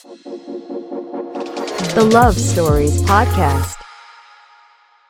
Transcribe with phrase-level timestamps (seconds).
[0.00, 0.06] The
[2.08, 3.76] Love Stories Podcast.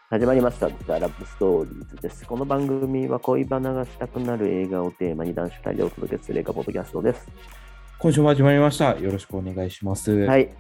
[0.09, 0.69] 始まりました。
[0.85, 2.27] ザ・ラブストーリーズです。
[2.27, 7.29] この番組は恋バナがしたくなる映画をテーマに男子2人でお届けする映画ポッドキャストです。
[8.01, 8.99] 今週も始まりました。
[8.99, 10.11] よろしくお願いします。
[10.11, 10.51] はい、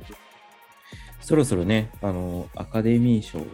[1.20, 3.44] そろそろね、あの、アカデミー賞が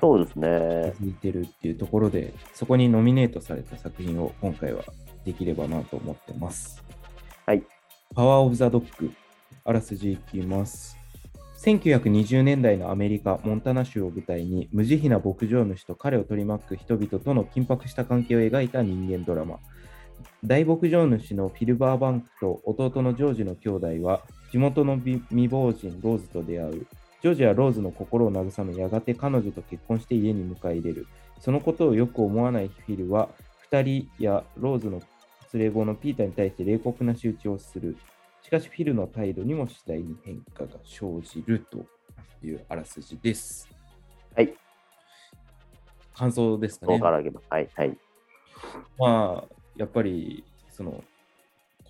[0.00, 0.94] そうですね。
[0.98, 4.82] 続いてるっていうところで、そこにノミネートされた作品を今回は
[5.26, 6.82] できればなと思ってます。
[7.44, 7.62] はい。
[8.14, 9.12] パワーオブザドッグ、
[9.66, 10.96] あらすじいきます。
[11.64, 19.58] 1920年代のアメリカ・モンタナ州を舞台に無慈悲な牧場主と彼を取り巻く人々との緊迫した関係を描いた人間ドラマ。
[20.44, 26.86] 大牧場主のフィルバーバンクと弟のジョージの兄弟は地元の未亡人ローズと出会う。
[27.22, 31.06] ジョージはローズの心を慰め、やがて彼女と結婚して家に迎え入れる。
[31.40, 33.28] そのことをよく思わないフィルは、
[33.72, 35.02] 2人やローズの
[35.52, 37.96] 連れ子のピーターに対して冷酷な仕打ちをする。
[38.46, 41.84] しかし、フィルの態度にも次第に変化が生じると
[42.46, 43.68] いうあらすじです。
[44.36, 44.54] はい。
[46.14, 47.00] 感想ですかね。
[47.32, 47.56] から。
[47.56, 47.68] はい。
[47.74, 47.98] はい。
[48.98, 51.02] まあ、やっぱり、その、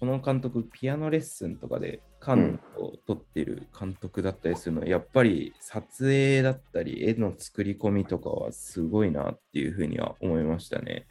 [0.01, 11.07] この監督、ピアノレッスンとかで、カンを撮ってる監督だったりするのは、やっぱり撮影だったり、絵の作り込みとかはすごいなっていうふうには思いましたね。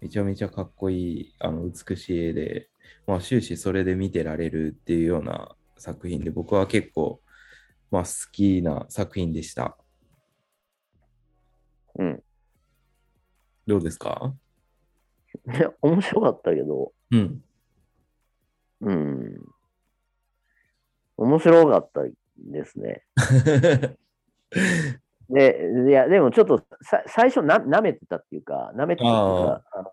[0.00, 2.68] めちゃめちゃかっこいい、あの美しい絵で、
[3.06, 7.20] まあ、終始それで見てられるっていうような作品で、僕は結構、
[7.90, 9.76] まあ、好きな作品でした。
[11.96, 12.22] うん。
[13.66, 14.34] どうですか？
[15.52, 17.44] いや面白かったけど、うん。
[18.80, 19.40] うん。
[21.16, 22.02] 面白かった
[22.38, 23.04] ですね。
[25.28, 29.90] で、いや、でもちょっとさ最初な、舐めてたっていうか、舐めてたっていうか、あの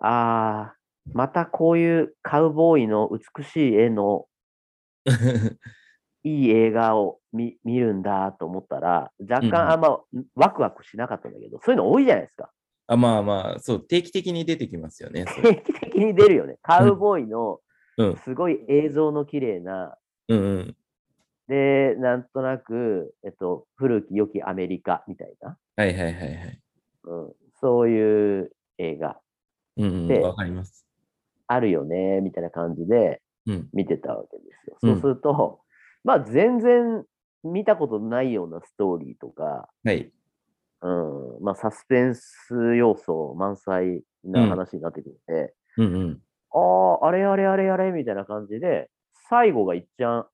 [0.00, 4.26] あー、またこういうカウボーイの美しい絵の
[6.24, 10.00] いい映画を見見るんだと思ったら、若うんうん干あんま
[10.34, 12.50] ワクワクしなかったんだけど、そういうの多いじゃないですか。
[12.86, 15.24] あまあまあ、そう、定期的に出てきますよね。
[15.42, 16.58] 定期的に出るよね。
[16.62, 17.60] カウボーイの
[17.96, 19.96] うんすごい映像の綺麗な、
[20.28, 20.76] うんうん。
[21.48, 26.60] で、なんとなく、えっと、古き良きアメリカみたいな、はいはいはいはい。
[27.04, 29.20] うん、そういう映画
[29.76, 30.86] うんうん、でわかります。
[31.46, 33.68] あるよね、みたいな感じでうん。
[33.72, 34.78] 見てたわけですよ。
[34.82, 35.60] うんそうすると、
[36.02, 37.04] まあ全然
[37.42, 40.10] 見たことないようなストーリーとか、はい。
[40.80, 40.88] う
[41.40, 46.20] ん、まあサスペンス要素満載な話になってくるんで、うんうん。
[46.52, 48.90] ああ、あれあれあれあれみたいな感じで、
[49.28, 50.26] 最後がいっちゃん、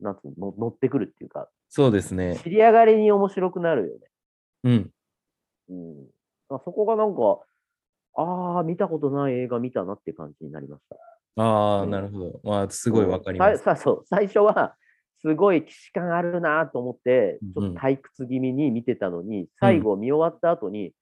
[0.00, 2.36] なんつうの、の乗ってくるっていうか、そうですね。
[2.42, 4.00] 知り上がりに面白くなるよね。
[4.64, 4.90] うん。
[5.68, 6.06] うん。
[6.48, 7.38] あそこがなんか、
[8.14, 10.96] ああ、見たことない映画見たなって感じになりました。
[11.42, 12.40] ああ、うんなるほど。
[12.44, 13.58] まあ、すごいわかります。
[13.58, 14.74] ささそう最初は、
[15.22, 20.92] すごい既視感あるなと思ってうん、ちょっと退屈気味に見てたのに、最後見終わった後に、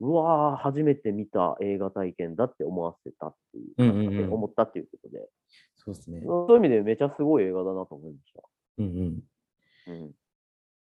[0.00, 5.28] うわー、初めて見た映画体験だって思わせたっていう、うんうんうん思ったっていうことで、
[5.76, 6.22] そうですね。
[6.24, 8.42] そういう意味でめちゃすごい映画だなと思いました。
[8.78, 9.22] うん
[9.86, 10.14] うん。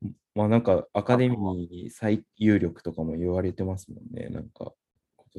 [0.02, 4.28] うん、まあなんか、アカデミーに最有力とかも言われてますもんね。
[4.28, 4.72] なんか、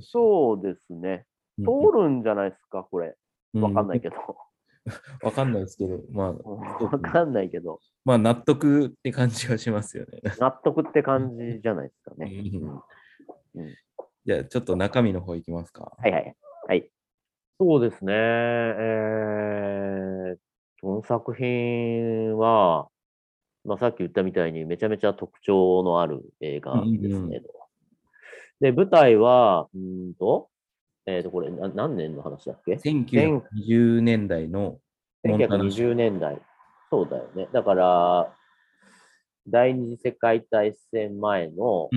[0.01, 1.25] そうですね。
[1.59, 3.15] うん通るんじゃないですか、これ。
[3.53, 4.15] うんわかんないけど。
[5.21, 6.31] わかんないですけど、まあ、
[6.83, 10.21] わかんないけど、まあ、納得って感じはしますよね。
[10.39, 12.31] 納得って感じじゃないですかね。
[12.53, 13.75] うんうん
[14.25, 15.95] じゃあ、ちょっと中身の方いきますか。
[15.97, 16.35] はいはい。
[16.67, 16.91] はい。
[17.59, 18.13] そうですね。
[18.13, 20.37] えー、
[20.81, 22.89] この作品は、
[23.65, 26.97] まあ、さっき言ったみたいにめちゃめちゃ特徴のある映画ですね。
[26.97, 27.41] うんうんうん
[28.59, 30.49] で、舞台は、うーんと、
[31.05, 34.79] えっ、と、これな、何年の話だっけ？1920年代の
[35.23, 36.41] モンタナ州 ?1920 年代。
[36.89, 37.47] そうだよね。
[37.51, 38.35] だから、
[39.47, 41.89] 第二次世界大戦前の。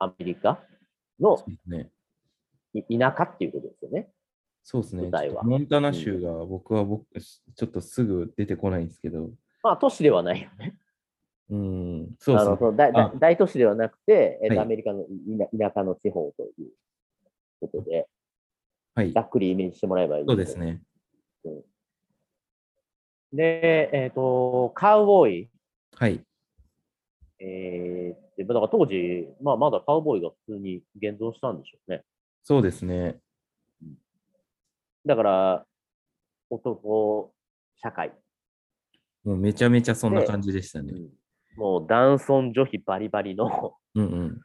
[0.00, 0.62] アメリカ
[1.20, 4.08] の田舎っていうことですよね。
[4.62, 5.02] そうですね。
[5.02, 9.30] 舞台はモンタナ州が僕は僕、ちょっとすぐ出てこないんですけど、
[9.62, 10.78] まあ、都市ではないよね。
[11.50, 12.64] うん、そうですねあのそ。
[12.66, 15.04] の大大都市ではなくて、えはいアメリカの
[15.50, 16.70] 田田舎の地方という
[17.60, 18.06] ことで、
[18.94, 19.20] はいざ。
[19.22, 20.56] っくりイメージしてもらえばいいそうです。
[20.56, 20.82] ね。
[23.32, 25.50] で、えっ、と、カウボーイ、
[25.96, 26.20] はい。
[27.40, 32.04] えーでだから当時、まあ、まだカウボーイが普通に現存したんでしょうね。
[32.44, 33.18] そうですね。
[35.04, 35.66] だから、
[36.48, 37.32] 男
[37.82, 38.12] 社会、
[39.24, 40.92] もうめちゃめちゃそんな感じでしたね。
[40.92, 41.17] うん
[41.58, 44.40] もう男尊女卑バリバリの、うん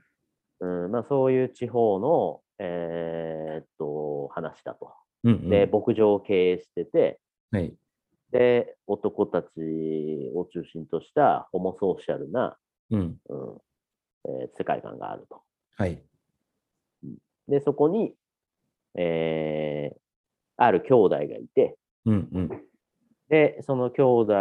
[0.60, 0.86] うん。
[0.86, 4.94] うんまあ、そういう地方の、えーっと話だと。
[5.24, 7.20] うんうん、で、牧場を経営してて、
[7.52, 7.74] はい。
[8.32, 9.48] で、男たち
[10.34, 12.58] を中心としたホモソーシャルな、
[12.90, 13.00] うん。
[13.30, 13.58] うん
[14.26, 15.44] えー世界観があると。
[15.78, 16.02] はい。
[17.48, 18.16] で、そこに、
[18.96, 19.98] えー
[20.56, 22.50] ある兄弟がいて、うんうん。
[23.28, 24.34] で、その兄弟、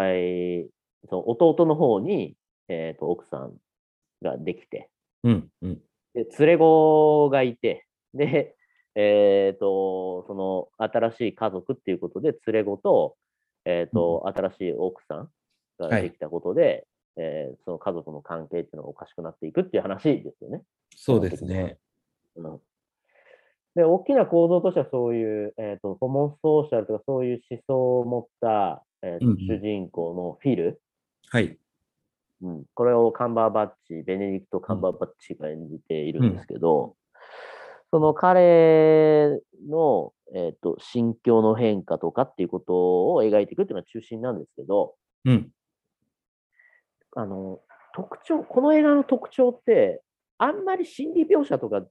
[1.09, 2.37] その弟の方に、
[2.73, 3.53] えーと奥さん
[4.23, 4.89] ができて、
[5.25, 5.75] うんうん。
[6.15, 8.55] で、連れ子がいて、で、
[8.95, 13.17] えっ、と、その新しい家族っていうことで、連れ子と、
[13.65, 15.29] えっ、と、新しい奥さん
[15.79, 16.87] ができたことで、
[17.17, 20.63] えーその家族の関係っていうのがおかしくなっていくっていう話ですよね。
[20.97, 21.79] そうですね。
[22.37, 22.61] うん
[23.75, 30.83] で、大きな構造としてはそういう、えっ、と、ホモソーシャルとかそういう思想を持った、えーとうんうん主人公のフィル、
[31.29, 31.59] はい。
[32.43, 36.97] うん、これをカンバーバッチ、ベネディクト・カンバーバッチが演じているんですけど、
[37.93, 44.95] その彼の、えー、と心境の変化とかっていうことを描いていくっていうのが中心なんですけど、
[45.25, 45.51] うん。
[47.15, 47.61] あの
[47.95, 50.03] 特徴、この映画の特徴って、
[50.39, 51.83] あんまり心理描写とか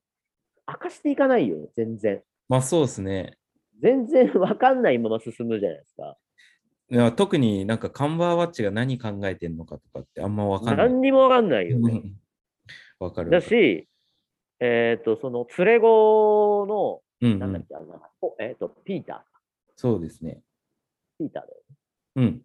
[0.68, 2.22] 明かしていかないよね、全然。
[2.50, 3.38] まあそうですね。
[3.82, 6.18] 全然わかんないまま進むじゃないですか。
[6.92, 10.90] いや特になんかカンバーバッチが何考えてんのかとかってあんまわかんない。
[10.90, 11.92] 何にもわかんないよね。
[11.94, 12.22] うん
[13.02, 13.32] わかる。
[13.32, 13.88] だし、
[14.60, 19.26] えっ、と、その連れ子の、うんうん、なんだっけ、あの、おえっ、と、ピーターか。
[19.76, 20.42] そうですね。
[21.18, 21.58] ピーターだよ
[22.18, 22.26] うん。
[22.26, 22.42] ね。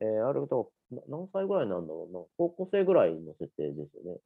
[0.00, 2.20] えーあれと、な何歳ぐらいなんだろうな。
[2.38, 4.20] 高校生ぐらいの設定ですよね。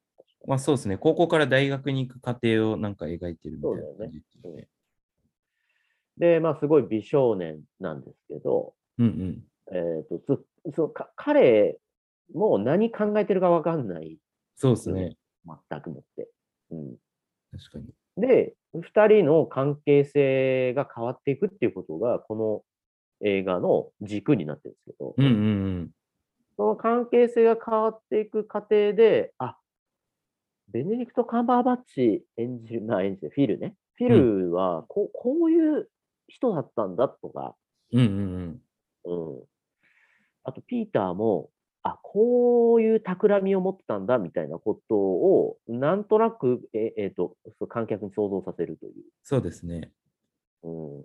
[0.47, 0.97] まあそうですね。
[0.97, 4.67] 高校から大学に行く過程をなんか描いてるみたいなそうだよね感じですよね。
[6.17, 9.43] で、まあ、すごい美少年なんですけど、うんうん。
[9.75, 11.77] えっ、とつそか、彼
[12.33, 14.17] も何考えてるかわかんない。
[14.55, 15.17] そうですね。
[15.69, 16.29] 全くもって。
[16.71, 16.95] うん、
[17.51, 17.93] 確かに。
[18.17, 25.35] で、二人の関係性が変わっていくっていうことが、この映画の軸になってるんですけど、うんうんう
[25.81, 25.91] ん。
[26.55, 29.57] その関係性が変わっていく過程で、あ、
[30.69, 33.75] ベネディクト・カンバーバッチ演じる、まあ演じるフィルね。
[33.95, 35.89] フィルはこうこういう
[36.27, 37.55] 人だったんだとか、
[37.91, 38.11] うんうんう
[38.51, 38.61] ん。
[39.05, 39.43] うん。
[40.43, 41.49] あと、ピーターも、
[41.83, 47.35] あ、こういう企みを持ってたんだみたいなことを、なんとなく、ええーと、
[47.67, 49.03] 観客に想像させるという。
[49.23, 49.91] そうですね。
[50.63, 51.03] うん。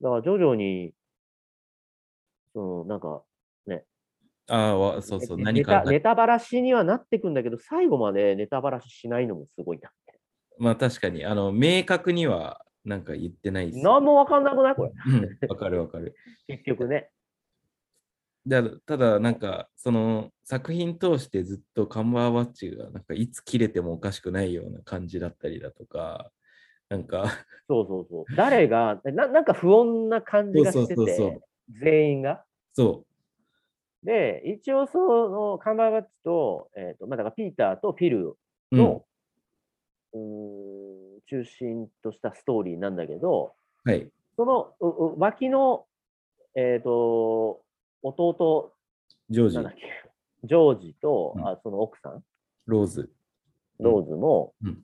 [0.00, 0.92] だから徐々に、
[2.52, 3.22] そのなんか、
[4.48, 5.38] ああわ、そうそう。
[5.38, 10.20] ね何かネタ、ネタばらしにはなってくんだけど、最後までネタばらししないのもすごいなって。
[10.58, 13.78] まあ確かに、あの、明確にはなんか言ってないです。
[13.84, 14.74] 何もわかんなくない？
[14.76, 14.92] これ。
[15.06, 16.14] うんわかるわかる。
[16.46, 17.10] 結局ね。
[18.46, 26.30] だただ、なんか、その作品通してずっとカンバーバッチが、なんかいつ切れてもおかしくないような感じだったりだとか、
[26.88, 27.24] なんか、
[27.66, 28.36] そうそうそう。
[28.36, 31.40] 誰が、ななんか不穏な感じがしてそうそうそうて、
[31.80, 32.44] 全員が。
[32.72, 33.04] そ
[34.04, 38.36] で、一応そのカンバーバッチと、えっ、と、まあ、だからピーターとフィルう。
[38.70, 39.04] うんの、
[40.12, 40.95] うーん、
[41.28, 44.08] 中心としたストーリーなんだけど、はい。
[44.36, 45.86] そのうう脇の、
[46.54, 47.62] えっ、と、
[48.02, 48.72] 弟、
[49.30, 49.56] ジョージ
[50.44, 52.22] ジョージと、うんあその奥さん、
[52.66, 53.10] ローズ。
[53.78, 54.82] ローズも、うん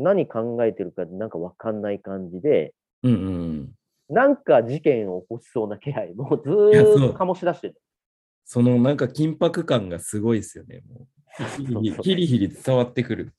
[0.00, 2.72] 何考えてるかなんかわかんない感じで、
[3.02, 3.74] うんうんうん。
[4.08, 7.82] なんか事件を起こしそうな気配もうずーっと醸し出してる。
[8.44, 10.82] そのなんか緊迫感がすごいですよね。
[10.88, 11.06] も
[11.80, 13.32] う ヒリヒリ伝わってくる。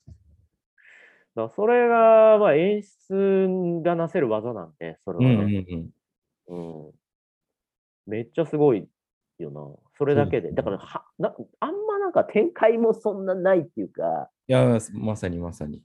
[1.36, 5.64] だそれが、まあ、演出がなせる技なんで、それうんはね。
[5.68, 5.90] うん
[6.48, 6.86] うん。
[6.86, 6.92] うん
[8.06, 8.88] めっちゃすごい
[9.38, 9.60] よな。
[9.96, 10.52] それだけで。
[10.52, 15.82] だからはな、あんまなんか展開もそんなないっていうか、いや、まさにまさに。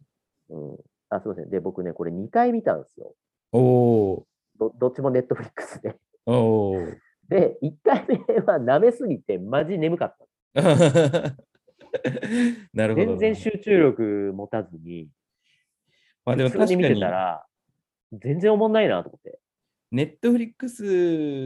[0.49, 0.77] うん、
[1.09, 1.49] あ、すみません。
[1.49, 3.13] で、僕ね、これ2回見たんですよ。
[3.51, 4.25] おお
[4.57, 5.91] どどっちもネットフリックスで。
[5.91, 6.77] ーおお。
[7.29, 10.15] で、1回目は舐めすぎて、マジ眠かっ
[10.53, 10.61] た。
[12.73, 13.17] なるほど。
[13.17, 15.09] 全然集中力持たずに、
[16.25, 17.45] まあでも普通に見てたら、
[18.13, 19.39] 全然おもんないなと思って。
[19.91, 20.83] ネットフリックス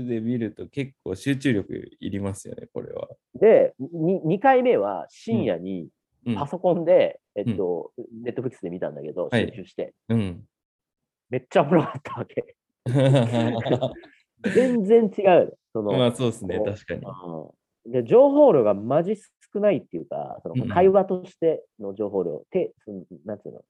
[0.08, 3.08] で見ると結構集中力いりますよね、これは。
[3.36, 5.90] で、に2回目は深夜に
[6.26, 7.92] うんパソコンで、えっと、
[8.24, 10.44] ネットフリックスで見たんだけど、はい集中して、うん。
[11.30, 12.56] めっちゃおもろかったわけ。
[14.54, 15.58] 全然違う。
[15.72, 17.02] そのまあそうですね、確かに。
[17.02, 17.50] うん
[17.86, 23.64] で情報量がマジ少ないっていうか、そうんうんの会話としての情報量、てそのなんつうの、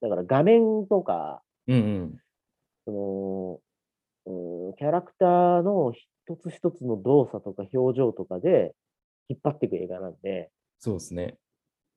[0.00, 2.18] だから画面とか、うんうん。
[2.84, 3.60] その
[4.68, 8.74] うんキャラクターの一つ一つの動作とか表情とかで
[9.28, 11.36] 引っ張っていく映画なんで、そうですね。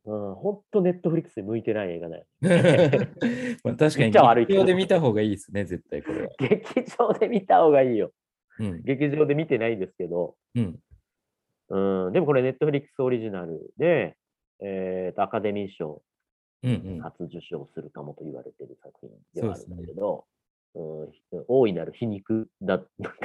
[0.03, 2.25] うん、本当ネットフリックスで向いてない映画だよ。
[3.63, 6.29] まあ確かに、劇場で見た方がいいですね、絶対これは。
[6.39, 8.11] 劇場で見た方がいいよ。
[8.59, 8.81] うん。
[8.83, 10.79] 劇場で見てないんですけど、うん。
[11.69, 14.17] うん、でもこれネットフリックスオリジナルで、
[14.59, 16.01] えーとアカデミー賞
[16.63, 16.71] うん。
[16.73, 17.01] うん。
[17.01, 20.25] 初受賞するかもと言われている作品ではあるんだけど、
[20.75, 21.09] うん、
[21.47, 22.79] 大いなる皮肉だ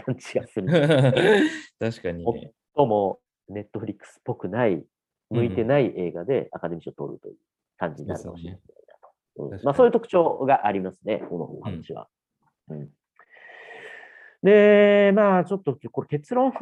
[0.05, 0.69] 感じがする。
[1.78, 2.52] 確かにおね。
[2.75, 4.85] ともネットフリックスっぽくない、
[5.31, 7.37] 向いてうんない映画でアカデミー賞を取るという
[7.78, 8.95] 感じになるかもしれないな
[9.37, 9.45] と。
[9.45, 12.09] うんまあ、そういう特徴がありますね、このお話は。
[12.69, 12.90] うん
[14.43, 16.52] で、まあ、ちょっとこれ結論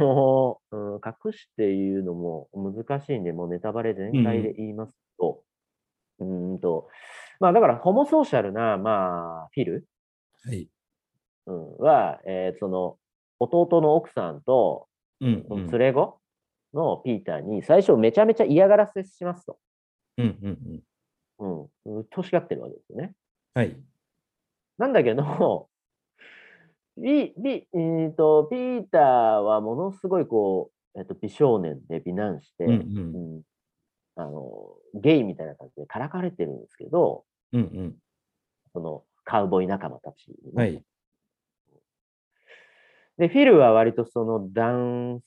[0.00, 5.42] を、 うん隠して言うのも難しいんで、もうネタバレ全開で言いますと、
[6.20, 6.88] うーんと、
[7.40, 9.86] まあだからホモソーシャルな、まあ、フィル、
[10.44, 10.68] はい。
[11.46, 12.96] うん、は、えーその、
[13.38, 14.88] 弟の奥さんと、
[15.20, 15.46] うん。
[15.48, 16.18] 連れ子
[16.74, 19.58] のピーターに最初めちゃめちゃ嫌がらせしますと。
[20.18, 20.38] うん。
[20.42, 20.82] うん。
[21.38, 21.64] うん。
[21.86, 21.98] うん。
[21.98, 23.14] うっとうしがってるわけですよね。
[23.54, 23.76] はい。
[24.78, 25.68] なんだけど、
[26.96, 29.02] ビビえーとピーター
[29.38, 32.72] はものすごいこう、えっと、美少年で美男子で、うん。
[32.72, 32.76] う。
[32.76, 33.42] うんん
[34.16, 37.60] あのゲイみたいな感じでからかれてるんですけど、うん。
[37.60, 37.94] うん。
[38.72, 40.82] そのカウボーイ仲間たちはい。
[43.18, 45.22] で、フィルは割とその男、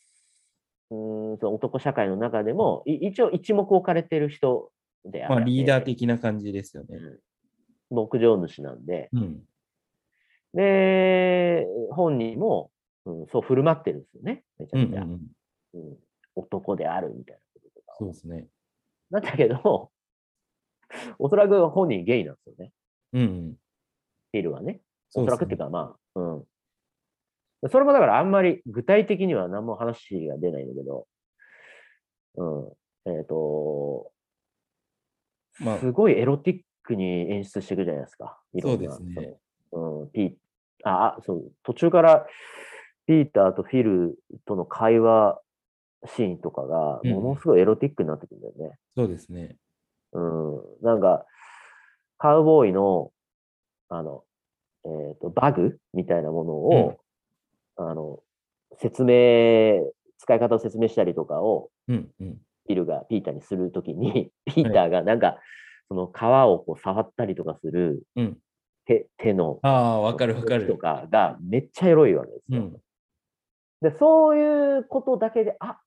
[0.90, 0.96] う
[1.34, 4.72] ん、その男社会の中でも、い一応一目置かれてる人
[5.06, 7.00] であって、まあ、リーダー的な感じですよね。
[7.90, 9.44] 牧場主なんで、うん。
[10.54, 12.72] で、本人も、
[13.06, 14.90] うん、そう振る舞ってるんですよね、めちゃうん。
[14.90, 15.04] めちゃ。
[15.04, 15.12] うん。
[15.12, 15.98] うん
[16.38, 18.48] 男であるみたいなこととかをそうですね。
[19.10, 19.92] なんだけど、
[21.20, 22.72] おそらく本人ゲイなんですよね、
[23.14, 23.22] うん。
[23.22, 23.54] うん。
[24.32, 24.82] フィルはね。
[25.16, 27.70] おそらくっていうか、まあ、うん。
[27.70, 31.08] それもだからあんまり具体的には何も話が出ないんだけど、
[32.36, 32.46] う
[33.10, 33.12] ん。
[33.12, 34.12] えっ、と、
[35.60, 38.40] まあすごいエロティックに演出していくじゃないですか。
[38.54, 39.38] いろんなそうですね。
[39.72, 40.38] うん、ピ
[40.84, 42.28] あそう、途中から
[43.08, 45.40] ピーターとフィルとの会話
[46.06, 48.78] シーンとかが、うんものすごいエロティックになってくるんだよね。
[48.96, 49.56] そうですね。
[50.14, 51.26] うん、なんか、
[52.18, 53.12] カウボーイの、
[53.90, 54.24] あの、
[54.86, 57.00] えっ、と、バグみたいなものを、
[57.76, 58.20] あの、
[58.78, 62.10] 説明、使い方を説明したりとかを、うん。
[62.20, 62.38] うん。
[62.68, 65.38] ピルがピーターにするときに、ピーターがなんか、
[65.88, 68.38] その皮をこう触ったりとかするうん。
[68.86, 70.78] 手手のああ、わかるわか動きとる。
[70.78, 72.62] かがめっちゃエロいわけですよ。
[72.62, 72.78] うん。
[73.82, 75.78] で、そういうことだけで、あ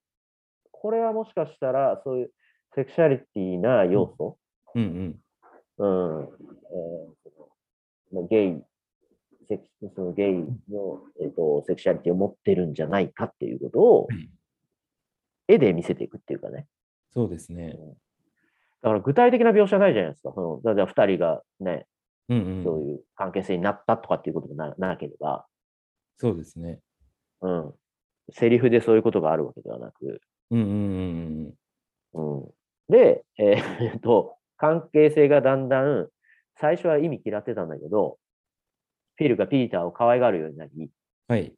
[0.81, 2.31] これはもしかしたら、そういう
[2.75, 4.39] セクシャリティな要素、
[4.75, 5.21] うん。
[5.79, 6.19] うん。
[6.19, 6.29] うん、
[8.13, 8.63] えーゲイ、
[9.49, 14.29] セクそのゲイの、えー、とセクシャリティを持ってるんじゃないかっていうことをはい
[15.49, 16.67] 絵で見せていくっていうかね。
[17.13, 17.75] そうですね。
[18.83, 20.33] だから具体的な描写ないじゃないですか。
[20.33, 21.87] そのだから二人がね、
[22.29, 22.59] うん。
[22.59, 22.65] うん。
[22.65, 25.47] そういう関係性になったとかっていうことがななければ、
[26.19, 26.79] そうですね。
[27.41, 27.75] うん。
[28.33, 30.61] セリフでそういうことがあるわけではなく、うん。
[30.61, 31.54] うん。
[32.14, 32.42] うん。
[32.42, 32.50] うん。
[32.88, 36.09] で、えー っと、関係性がだんだん、
[36.57, 38.19] 最初は意味嫌ってたんだけど、
[39.16, 40.90] フィルがピーターを可愛がるようになり、
[41.28, 41.54] はい。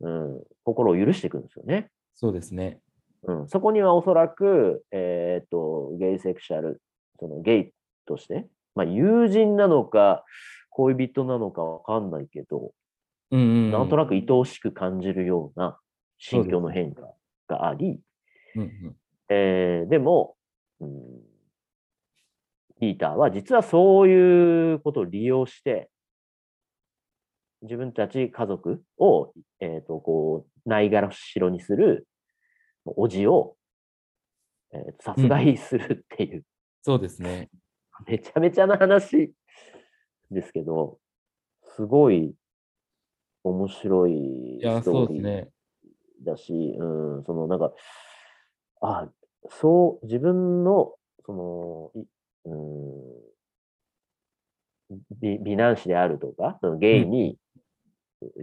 [0.00, 1.90] うん、心を許していくんですよね。
[2.14, 2.80] そうですね。
[3.24, 6.80] うん、そこにはおそらく、えーっと、ゲイセクシャル、
[7.18, 7.72] そのゲイ
[8.06, 10.24] として、まあ、友人なのか、
[10.70, 12.72] 恋人なのかわかんないけど、
[13.32, 13.40] うん。
[13.40, 13.70] うん。
[13.72, 15.78] なんとなく愛おしく感じるような
[16.18, 17.12] 心境の変化
[17.48, 18.00] があり、
[18.54, 18.62] うん。
[18.62, 18.96] うん。
[19.30, 20.36] えーでも、
[20.80, 20.90] うん、
[22.80, 25.90] ピーターは実はそういうことを利用して、
[27.62, 32.06] 自分たち家族を、えっ、と、こう、ないがらしろにする、
[32.84, 33.56] おじを、
[34.72, 36.44] えーと殺害するっていう、
[36.82, 37.50] そうですね。
[38.06, 39.32] めちゃめちゃな話
[40.30, 41.00] ですけど、
[41.62, 42.34] すごい
[43.42, 45.50] 面白いいや、ストそうーリーですね。
[46.24, 47.72] だし、うん、そのなんか、
[48.80, 49.08] あ、
[49.50, 50.94] そう、自分の、
[51.24, 51.32] そ
[51.94, 52.06] の、い
[52.44, 52.54] う
[54.94, 57.36] ん、美美男子であるとか、そのゲイに、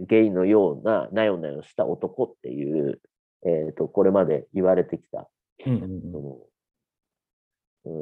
[0.08, 3.00] ゲイのような、なよなよした男っていう、
[3.44, 5.28] えっ、と、これまで言われてきた、
[5.66, 5.72] うん。
[5.74, 6.12] うん。
[6.12, 6.18] そ
[7.84, 7.92] うん。
[7.92, 7.98] の、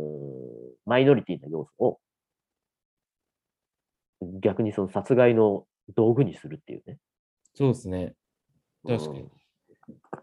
[0.63, 2.01] うん、マイノリティな要素を、
[4.41, 5.67] 逆にその殺害の
[5.97, 6.99] 道具にするっていうね。
[7.55, 8.15] そうですね。
[8.87, 9.21] 確かに。
[9.21, 9.44] うん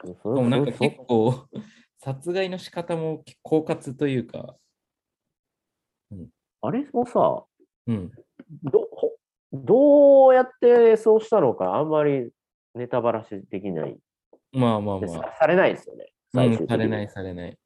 [0.05, 1.47] しかもなんかそ結構、
[1.99, 4.57] 殺害の仕方も狡猾というか、
[6.61, 7.45] あれもさ、
[7.87, 8.11] うん。
[8.63, 9.17] どほ
[9.53, 12.31] どうやってそうしたのか、あんまり
[12.75, 13.97] ネタバラシできない
[14.51, 15.15] まあまあで、まあ。
[15.15, 16.11] さされないですよね。
[16.33, 17.57] うん、最終的にされない、されない。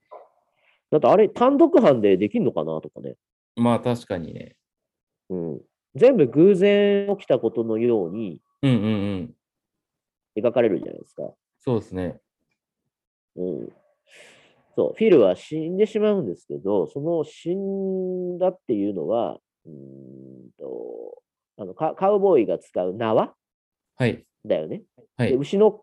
[0.91, 3.15] だってあれ、単独犯でできんのかなとかね。
[3.55, 4.55] まあ確かにね。
[5.29, 5.61] うん、
[5.95, 9.35] 全部偶然起きたことのように、うんうん
[10.37, 11.23] 描かれるじゃないですか。
[11.65, 12.19] そうですね。
[13.35, 13.73] うん。
[14.75, 21.21] そう、フィルは死んでしまうんですけど、その死んだっていうのは、うーんと、
[21.57, 23.33] あのカカウボーイが使う縄
[23.97, 24.25] はい。
[24.45, 24.83] だよね。
[25.17, 25.29] はい。
[25.29, 25.81] で牛の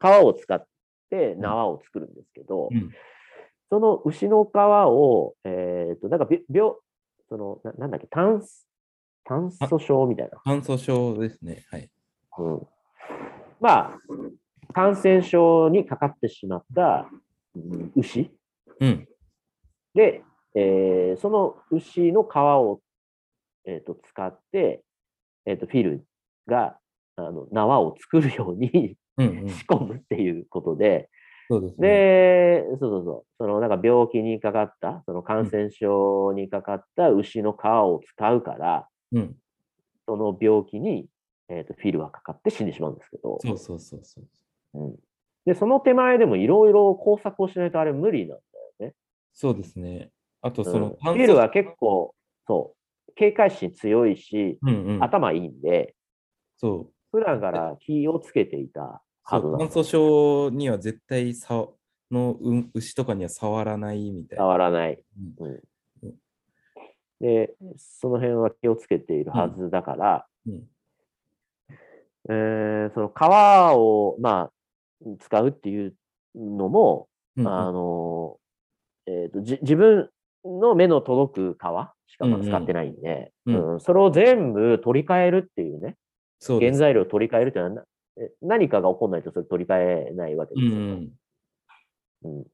[0.00, 0.64] 皮を使っ
[1.10, 2.90] て縄を作るんですけど、うん。
[3.70, 6.72] その牛の皮を、えっ、と、なんかび病、
[7.28, 8.66] その、ななんだっけ、炭素、
[9.24, 10.40] 炭素症みたいな。
[10.44, 11.66] 乾燥症ですね。
[11.70, 11.90] はい。
[12.38, 12.66] うん、
[13.60, 13.98] まあ、
[14.72, 17.08] 感染症にかかってしまった、
[17.54, 18.30] うん牛
[18.80, 19.08] うん。
[19.94, 20.22] で、
[20.54, 22.80] えーその牛の皮を、
[23.64, 24.82] えー、と使って、
[25.46, 26.04] えー、とフィル
[26.46, 26.76] が
[27.16, 28.96] あの縄を作るように。
[29.18, 31.10] 仕込むっていうことで、
[31.50, 31.88] そうですね。
[31.88, 39.36] で、そうそうそう、そのなんか病気にかかった、その感染症にかかった牛の皮を使うから、うん。
[40.06, 41.06] その病気に、
[41.48, 44.24] えー、とフィルはかかって死んでしまうんですけど、そうそうそうそう。
[44.74, 44.96] うん、
[45.46, 48.38] で、その手前でもいろいろ工作をしないとあれ無理なん
[48.80, 48.94] だよね。
[49.32, 50.10] そうですね。
[50.42, 52.14] あと、うんそのフィルは結構、
[52.46, 52.74] そ
[53.08, 55.02] う、警戒心強いし、うんうん。
[55.02, 55.94] 頭いいんで、
[56.56, 56.92] そう。
[57.10, 59.68] 普段から気をつけていたはずそう、だ乾。
[59.68, 61.66] 燥症には絶対さ
[62.10, 64.44] の、うん、牛とかには触らないみたいな。
[64.44, 65.02] 触らない。
[65.40, 65.62] うんうんうん
[67.20, 70.62] で、その辺は気をつけているはずだから、うん。
[72.30, 74.52] えーその皮を、まあ、
[75.20, 75.94] 使うっていう
[76.34, 78.36] のも、うんうんあの、
[79.06, 80.10] えっ、と、じ自分
[80.44, 85.96] の目の届く皮しか使ってないんで、うんうんそれを全部取り替えるっていうね、
[86.40, 86.60] そう。
[86.60, 87.84] 原材料を取り替えるっていうのは
[88.42, 90.78] 何かが起こらないとそれ取り替えないわけうですよ。
[90.80, 90.82] ん
[92.24, 92.38] うん。
[92.38, 92.46] うん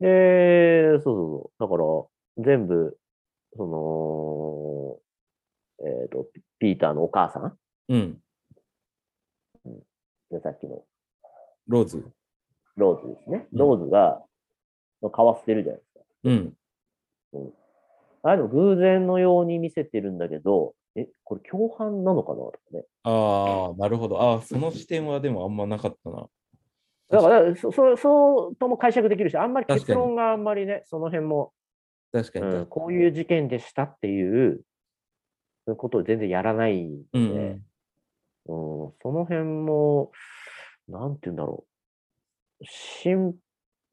[0.00, 1.62] で、そうそうそう。
[1.62, 1.76] だか
[2.42, 2.98] ら、全部、
[3.56, 5.00] そ
[5.80, 7.56] の、えっ、と、ピピーターのお母さん
[7.88, 8.18] うん。
[10.30, 10.82] でさっきの
[11.68, 12.04] ローズ。
[12.76, 13.46] ローズですね。
[13.52, 14.22] うんローズが、
[15.02, 16.00] の皮捨てるじゃないですか。
[16.24, 16.56] うん。
[18.22, 22.84] ああいうの偶然のように見せてるんだけど、え、これ共犯なのかなとかね。
[23.02, 24.20] ああ、なるほど。
[24.20, 26.26] ああ、その視点はでもあんまなかったな。
[27.10, 31.52] だから、そそそうとも解釈できるし、あんまり結論があんまりね、その辺も、
[32.12, 32.46] 確かに。
[32.46, 34.62] うん、こういう事件でしたっていう
[35.76, 37.22] ことを全然やらないんで、うん
[38.46, 38.86] うん。
[38.86, 40.12] うん、その辺も、
[40.88, 41.64] なんて言うんだろ
[42.60, 42.64] う。
[42.64, 43.34] シン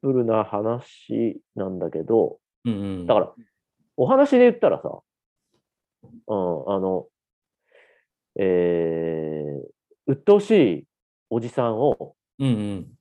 [0.00, 3.06] プルな話なんだけど、うんうん。
[3.06, 3.32] だから、
[3.96, 5.00] お話で言ったらさ、
[6.02, 7.06] うん、あの、
[8.38, 10.84] えー、鬱陶しい
[11.30, 12.92] おじさんをうんうん。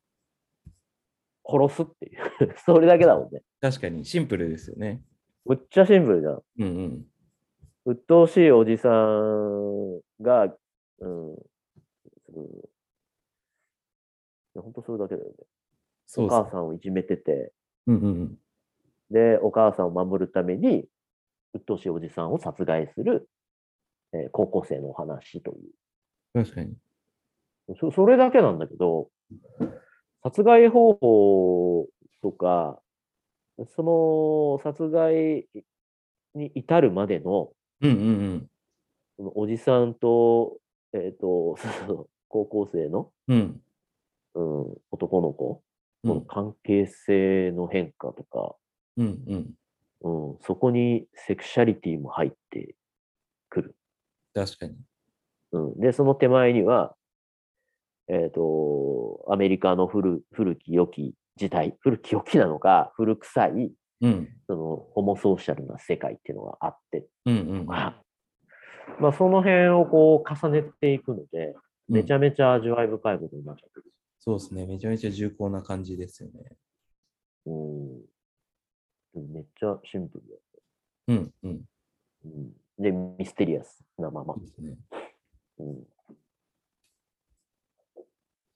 [1.43, 3.41] 殺すっていう、 それだけだもんね。
[3.59, 5.01] 確かに、シンプルですよね。
[5.45, 6.43] むっちゃシンプルじゃん。
[6.59, 7.05] うんうん。
[7.85, 10.55] 鬱陶しいおじさんが、
[10.99, 11.35] うん、
[14.55, 15.35] や本当それだけだよね。
[16.17, 17.53] お母さんをいじめてて、
[17.87, 18.37] うんうんうん。
[19.11, 20.85] で、お母さんを守るために、
[21.53, 23.29] 鬱陶しいおじさんを殺害する、
[24.13, 26.43] えー高校生のお話という。
[26.43, 26.73] 確かに。
[27.79, 29.09] そそれだけなんだけど、
[30.23, 31.87] 殺害方法
[32.21, 32.81] とか、
[33.75, 35.47] その殺害
[36.35, 38.49] に至るまでの、うんうんうん。
[39.17, 40.57] そのおじさんと、
[40.93, 43.61] えっ、と、そうそう高校生の、うん。
[44.35, 45.63] うん、男の子？
[46.03, 48.55] とのうん関係性の変化とか、
[48.97, 49.53] うんうん。
[50.03, 52.75] うん、そこにセクシャリティも入って
[53.49, 53.75] くる。
[54.33, 54.75] 確かに。
[55.51, 56.95] うん、で、その手前には、
[58.07, 64.29] えっ、と、アメリカの古古き良き時代、古き良きなのか、古臭い、うん。
[64.47, 67.65] その、ホモソーシャルな世界っていうのがあって、うんうんうん。
[67.67, 68.01] まあ、
[68.99, 71.55] まあ、その辺をこう重ねていくので、
[71.87, 73.90] めちゃ、ゃめちゃ味わい深いことになっちゃってる。
[74.23, 74.67] そうですね。
[74.67, 76.55] めちゃめちゃ重厚な感じですよね。
[77.47, 77.51] う
[79.19, 79.33] ん。
[79.33, 80.39] めっちゃシンプルだよ。
[81.07, 81.61] うんうん。
[82.25, 84.35] うん、で、ミステリアスなまま。
[84.35, 84.77] ですね。
[85.57, 85.83] うん。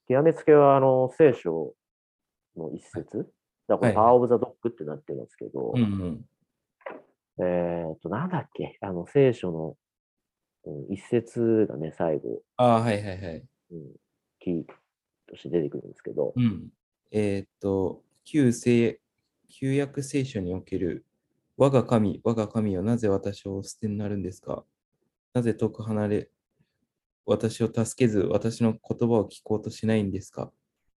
[0.07, 1.73] 極めつけは、あの、聖書
[2.55, 3.27] の一節。
[3.67, 6.25] だから、はいパワーオブザドッグってなってますけど、うんうん。
[7.39, 9.77] えーっと、なんだっけ、あの、聖書の、
[10.65, 13.43] うん、一節がね、最後、ああ、はいはいはい。
[13.71, 13.95] うん、
[14.39, 14.63] キー
[15.35, 16.69] として出てくるんですけど、うん。
[17.11, 18.99] えーっと、旧聖、
[19.49, 21.05] 旧約聖書における、
[21.57, 24.65] 我が神、我が神よ、なぜ私をお捨てになるんですか？
[25.33, 26.29] なぜ遠く離れ、
[27.25, 30.51] 私を助けず、私の言葉を聞こうとしないんですか？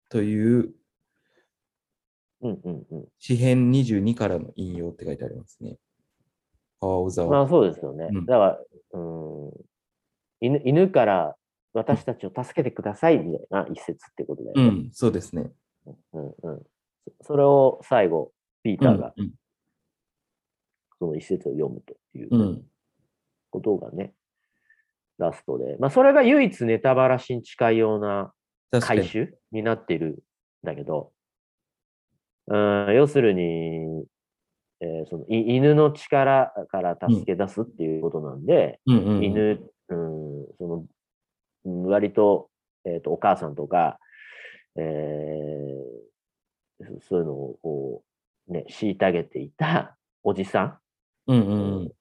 [0.10, 0.74] という、
[2.42, 3.06] うんうんうん。
[3.20, 5.78] 詩編22からの引用って書いてありますね。
[6.80, 8.10] パワーオブザワまあそうですよね。
[8.12, 8.60] うんだから、
[8.94, 9.00] う
[9.50, 9.52] ん、
[10.40, 11.36] 犬犬から
[11.74, 14.64] 私たちを助けてくださいみたいな一節ってことだよね。
[14.64, 15.52] うん、そうですね。
[16.14, 16.62] うんうん
[17.20, 19.32] そそれを最後、ピーターがうん
[21.00, 22.64] その一節を読むという
[23.50, 24.14] ことがね、
[25.18, 25.78] ラストで。
[25.80, 28.34] まあ、それが唯一ネタバラシに近いような。
[28.82, 30.16] 回収になっているん
[30.64, 31.14] だけど、
[32.48, 32.58] う
[32.92, 34.06] ん、要するに、
[34.82, 40.86] えーそのい犬の力から助け出すっていうことなんで、うんうんうん、犬、うん、その、うん
[41.68, 42.50] 割と、
[42.86, 44.00] えっ、と、お母さんとか、
[44.76, 46.08] えー
[46.80, 48.04] そそういうのをこ
[48.48, 50.80] う、ね、虐げていた おじさ
[51.26, 51.92] うんうんん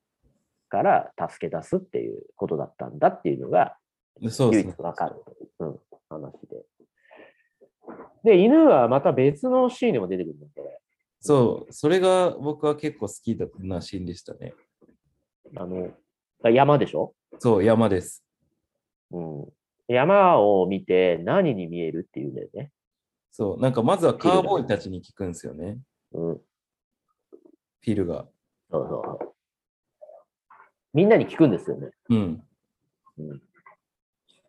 [0.68, 3.78] から助け出すっていうことだったんだっていうのが、
[4.20, 4.30] うん。
[4.30, 4.74] そうで唯すね。
[4.74, 5.22] 一わかる、
[5.60, 6.64] うん、話で。
[8.24, 10.80] で、犬はまた別のシーンでも出てくるんだ、これ。
[11.20, 14.54] そう、それが僕は結構好きだなシーンでしたね。
[15.56, 15.92] あの、
[16.42, 17.14] 山でしょ？
[17.38, 18.24] そう、山です。
[19.12, 19.52] うん。
[19.88, 22.70] 山を見て何に見えるっていうんだよね。
[23.32, 25.78] そう、なんかまずはカーボーイたちに聞くんですよね。
[26.12, 26.34] うん。
[26.36, 28.26] フィルが。
[28.70, 29.34] そうそう。
[30.94, 31.90] みんなに聞くんですよね。
[32.08, 32.42] うん。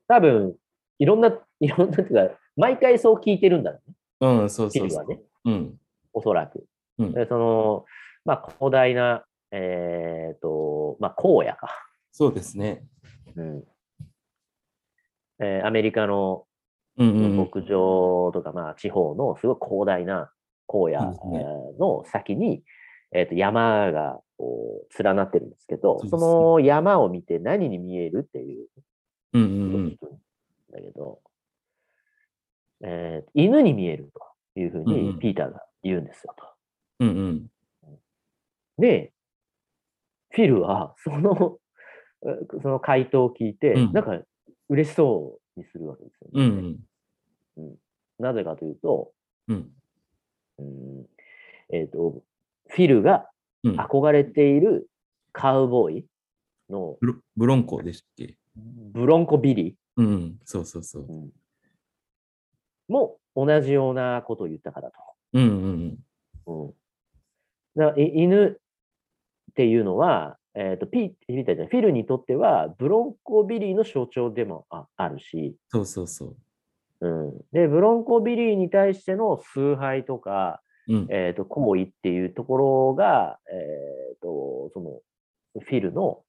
[0.08, 0.56] 多分、
[1.00, 3.96] いろんな、 いろんなっていうか、毎回そう聞いてるんだろうね。
[4.22, 5.06] うん、そうそうそう。
[5.06, 5.80] フィルはね、うん。
[6.14, 6.66] おそらく。
[6.98, 7.86] うんでその、
[8.26, 11.70] まあ、広大な、えっ、と、まあ、荒野か。
[12.12, 12.88] そうですね。
[13.36, 13.68] うん。
[15.40, 16.46] えーアメリカの。
[17.38, 20.32] 牧場とか、まあ、地方のすごい広大な
[20.68, 22.64] 荒野の先に、
[23.12, 28.68] えーと山がこう連なってるんですけど、その山を見て何に見えるっていう
[29.34, 29.96] うんうん
[30.72, 31.20] だけど、
[32.84, 34.12] えー犬に見える
[34.56, 36.46] というふうにピーターが言うんですよと。
[37.00, 37.10] うん。
[37.10, 38.00] うんうん。
[38.80, 39.14] で、
[40.32, 41.60] フィルはその
[42.26, 44.20] えー その回答を聞いて、うんなんか
[44.70, 46.46] 嬉しそうにするわけですようね。
[46.48, 46.78] ん
[48.20, 49.12] なぜかというと、
[49.48, 49.72] うん。
[50.60, 51.06] うん
[51.70, 52.24] えっ、と、
[52.68, 53.30] フィルが
[53.64, 53.80] うん。
[53.80, 54.88] 憧れている
[55.32, 56.06] カウボーイ
[56.70, 58.38] のブロブロンコでしたっけ？
[58.94, 60.40] ブロンコビリうんうん。
[60.46, 61.08] そうそうそうー、。
[61.08, 61.32] うん
[62.88, 64.98] も同じようなことを言ったからと。
[65.34, 65.98] うんうん
[66.46, 66.74] うん、
[67.76, 76.36] だからい犬っていうのは、えっ、と、ピーピーターじゃないフィルにとっては、ブロンコビリーの象徴でもああるし、そうそうそう。
[77.00, 81.08] うん、で、ブロンコビリーに対しての崇拝とか、うん。
[81.12, 86.24] えっ、と、行為っていうところが、えっ、と、その、フィルの、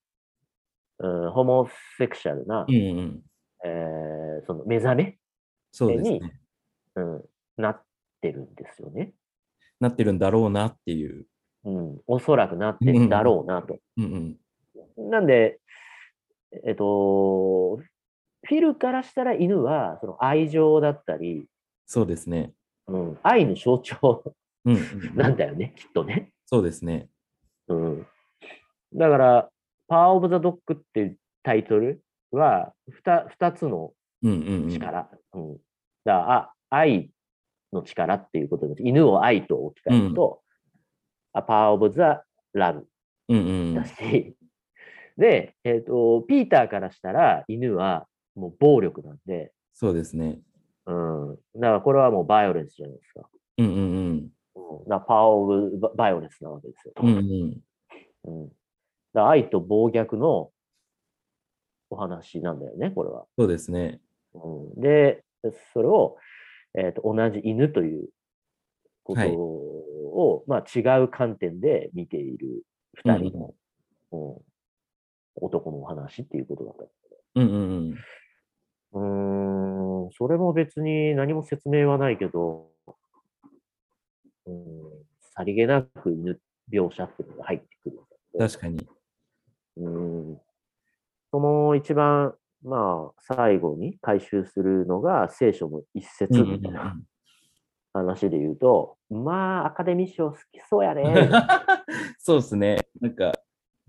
[0.98, 3.22] うん、ホモセクシャルな、うんうん。
[3.64, 4.08] えー
[4.46, 5.18] その目覚め、
[5.72, 6.40] そうですにね。
[6.94, 7.24] うん、
[7.56, 7.82] なっ
[8.20, 9.12] てるんですよね。
[9.80, 11.26] なってるんだろうなっていう。
[11.64, 13.78] うん、おそらくなってるんだろうなと。
[13.96, 14.36] うん
[14.96, 15.10] うん。
[15.10, 15.60] なんで、
[16.66, 21.46] えっと、フィルからしたら犬はその愛情だったり、
[21.86, 22.52] そうですね。
[22.86, 24.22] うん、愛の象徴
[24.64, 25.16] うんうん。
[25.16, 26.30] なんだよね、きっとね。
[26.46, 27.08] そうですね。
[27.68, 28.06] うん、
[28.94, 29.50] だから、
[29.88, 32.72] パワーオブザドッグっていうタイトルは
[33.04, 33.92] 2, 2つの
[34.22, 34.70] うんうんうん。
[34.70, 35.08] 力。
[35.34, 35.56] うん
[36.04, 37.10] だからあ愛
[37.72, 38.82] の力っていうことです。
[38.82, 40.40] 犬を愛と置き換えると、
[41.32, 42.86] あパワーオブザラブ
[43.28, 43.84] うんうん
[45.18, 50.40] で、えっ、と、ピーターからしたら犬はもう暴力なんで、そうですね。
[50.86, 51.34] うん。
[51.56, 53.28] だからこれはもうバイオレンスじゃないですか。
[53.58, 54.30] うんうんうん。
[54.54, 56.94] うん、だからパワーオブババイオレンスなわけですよ。
[57.02, 57.60] うんうん。
[58.24, 58.48] うん
[59.14, 60.50] だ愛と暴虐の
[61.90, 63.24] お話なんだよね、これは。
[63.38, 64.00] そうですね。
[64.34, 65.24] うん、で、
[65.72, 66.16] それを、
[66.74, 68.08] えー、と同じ犬という
[69.02, 69.30] ことはい
[70.18, 73.54] を、まあ、違う観点で見ている二人の、
[74.12, 74.48] うん
[75.40, 77.40] 男のお話っていうことだった。
[77.40, 77.94] うんうん
[78.92, 80.02] うん。
[80.02, 82.70] うーん、それも別に何も説明はないけど、
[84.46, 84.54] うん、
[85.20, 86.40] さりげなく犬
[86.72, 88.00] 描写っていうのが入ってくる。
[88.38, 88.86] 確かに。
[89.76, 90.40] うん
[91.30, 96.96] その一番、まあ、最後に回収するのが聖書の一節うんうんみたいな
[97.98, 101.30] 話で言うと、まあ、アカデミー賞好きそうやうんね。
[102.18, 102.76] そうですね。
[103.00, 103.32] なんか、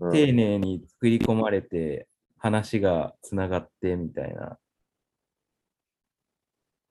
[0.00, 4.58] うん丁寧に作り込まれて、話がつながってみたいな。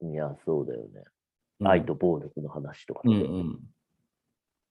[0.02, 1.04] いや、そうだよね。
[1.60, 3.60] うん愛と暴力の話とかうんうん。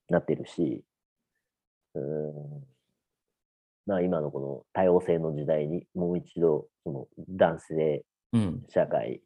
[0.07, 0.83] なってるし、
[1.93, 2.67] うん
[3.85, 8.63] まあ、今のこの多様性の時代にもう一度、その男性うん。
[8.69, 9.21] 社会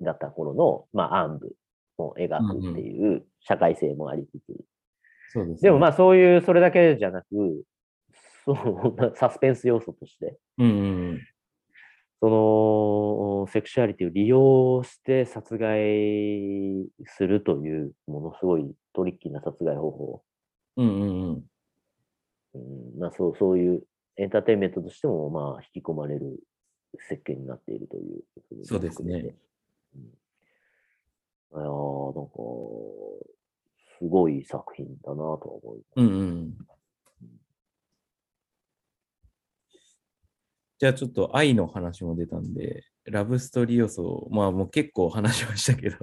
[0.00, 1.56] だった頃の、まあ、暗部
[2.02, 4.56] を描くっていう社会性もありつつ、
[5.32, 5.68] そうです、ね。
[5.68, 7.26] でもまあそういう、それだけじゃなく、
[8.44, 11.20] そう サスペンス要素として、うんうん
[12.22, 20.22] そのセクシュアリティを利用して殺害するというものすごいトリッキーな殺害方法。
[20.76, 21.44] うんうんうん。
[22.54, 23.82] うんまあ、そうそういう
[24.16, 26.38] エンターテインメントとしてもまあ引き込まれる
[27.08, 28.22] 設計になっているという。
[28.62, 29.34] そうですね。
[29.96, 30.14] うん、
[32.22, 32.34] なんか、
[33.98, 35.86] すごい作品だなとは思います。
[35.96, 36.54] うんうん。
[40.78, 45.96] じゃあちょっと愛の話も出たんで、ラブストーリー要素、まあもう結構話しましたけど。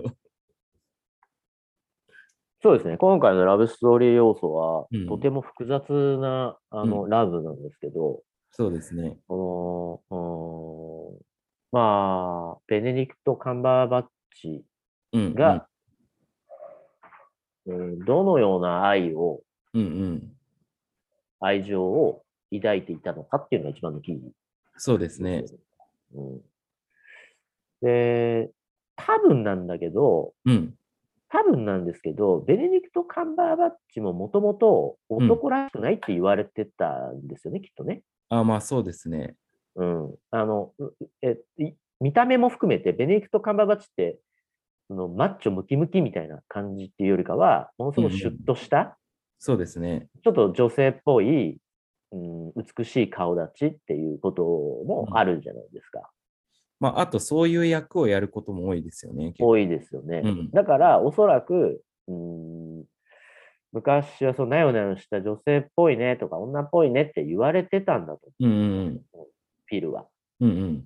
[2.61, 2.97] そうですね。
[2.97, 9.17] 今回のラブストーリー要素は、うんとても複雑なあの、ラブなんですけど、そうですね。
[9.27, 14.05] この、まあ、ベネディクト・カンバーバッ
[14.35, 14.65] チ
[15.13, 15.68] うん、が、
[17.69, 19.41] うんどのような愛を、
[19.73, 20.31] うんうん。
[21.39, 24.17] 愛情を抱いていたのかっていうのが一番のキー
[24.77, 25.45] そうですね。
[26.15, 26.41] うん、
[27.81, 28.49] で、
[28.95, 30.73] 多分なんだけど、うん。
[31.31, 38.01] 多分なんですけど、ベネディクト・カンバーバッチももともと男らしくないって言われてたんですよね、きっとね。
[38.29, 39.35] あまあそうですね。
[39.75, 40.15] うん。
[40.31, 44.17] あの、うえい見た目も含めて、ベネディクト・カンバーバッチって、
[44.89, 48.97] そのマッチョムキムキみたいな感じっていうよりかは、ものすごくシュッとした、
[49.37, 50.09] そうですね。
[50.23, 51.57] ちょっと女性っぽい、
[52.11, 56.09] うん、美しい顔立ちっていうこともあるじゃないですか。
[56.79, 59.33] まああとそういう役をやることも多いですよね。
[59.39, 60.21] 多いですよね。
[60.25, 62.83] うんだから、おそらく、うん、
[63.71, 69.01] 昔はそう、なよなよした女性っぽいねとか、女っぽいねって言われてたんだと、うんうん
[69.67, 70.07] ピルは。
[70.39, 70.49] うん。
[70.49, 70.85] うん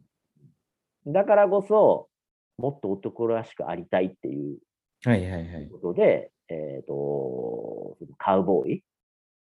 [1.05, 1.13] うん。
[1.13, 2.09] だからこそ、
[2.57, 4.57] もっと男らしくありたいっていう
[5.05, 5.69] はいはいはい。
[5.69, 8.83] ことで、えっ、と、カウボーイ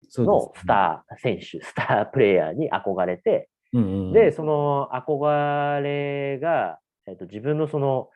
[0.09, 8.09] そうのスター選手、スタープレイヤーに憧れて、うんうんうん、で、その憧れが、えっと自分のその、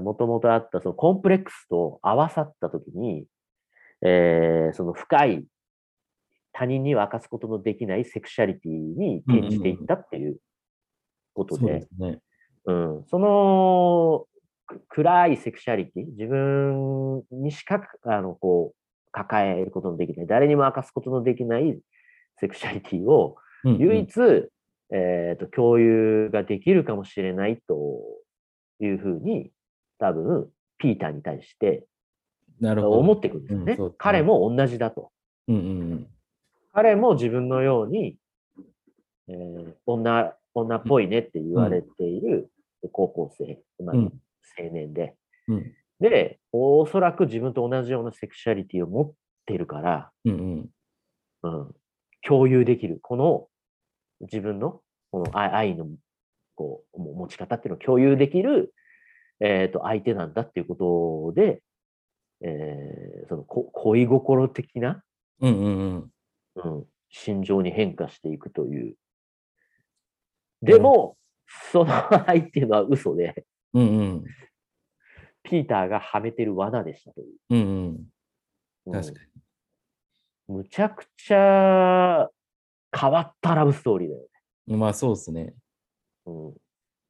[0.00, 3.26] もともとあったそのコンプレックスと合わさったときに、
[4.04, 5.44] えーその深い
[6.52, 10.38] 他人には明かすことのできないセクシャリティに転じていったっていう
[11.34, 12.18] ことそうでで、すね。
[12.66, 14.26] うん、その
[14.66, 21.78] く暗いセクシャリティ、自分にしかあのこう抱えることのできない、誰にも明かすことのできない
[22.38, 24.20] セクシャリティをうんうん唯一、
[24.92, 28.00] えーと共有ができるかもしれないと
[28.80, 29.50] いうふうに、
[29.98, 31.86] 多分、ピーターに対して
[32.60, 32.98] なるほど。
[32.98, 33.76] 思っていくんですよね。
[33.78, 35.10] うんね彼も同じだと。
[35.48, 36.06] うんうん
[36.72, 38.18] 彼も自分のように、
[39.28, 42.50] えー女、女っぽいねって言われている
[42.88, 44.12] 高校生、まあうん
[44.58, 45.14] 青年で。
[45.48, 49.12] うんで、おそらく自分と同じようなセクシャリティを持っ
[49.46, 50.70] てるから、うん
[51.42, 51.74] うんうん、
[52.22, 52.98] 共有できる。
[53.00, 53.48] この
[54.20, 55.86] 自分のこの愛愛の
[56.54, 58.74] こうも持ち方っていうのを共有できる、
[59.40, 61.62] えー、と相手なんだっていうことで、
[62.42, 65.02] えーそのこ恋心的な、
[65.40, 66.10] うんうん
[66.56, 68.94] うんうん、心情に変化していくという。
[70.62, 71.16] でも、
[71.72, 74.24] その愛っていうのは嘘で、うんうん
[75.42, 77.28] ピーターがはめてる罠でしたという。
[77.50, 78.06] うんうん
[78.86, 79.20] うん確か
[80.48, 82.28] むちゃくちゃ
[82.96, 84.28] 変わったラブストーリーだよね。
[84.68, 84.76] に。
[84.76, 85.54] まあそうですね。
[86.24, 86.54] うん。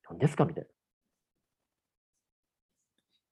[0.08, 0.68] 何ですかみたいな。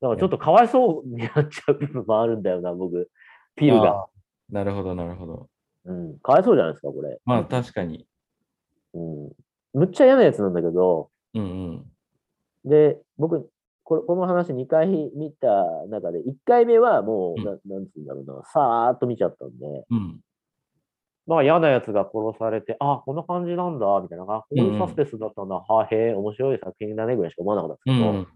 [0.03, 3.11] だからちょっとかわいそうになっちゃう部分もあるんだよな、僕。
[3.57, 4.07] ピルが。
[4.51, 5.49] なるほどなるほど。
[5.87, 6.19] うん。
[6.19, 7.19] かわいそうじゃないですか、これ。
[7.25, 8.07] まあ確かに。
[8.93, 9.33] うん。
[9.75, 12.71] むっちゃ嫌なやつなんだけど、うんうん。
[12.71, 13.51] で、僕、
[13.83, 15.49] この話2回見た
[15.89, 17.45] 中で、1回目はもう、うん。
[17.45, 20.21] ななんつうんだろうな、さーっと見ちゃったんで、うん。
[21.27, 28.27] まあ嫌なやつが殺されて、あ、こんな感じなんだ、みたいな、あこういうサスペンスだったんだ、はへえ、面白い作品だね、ぐらいしか思わなかったんですけど、うんうん。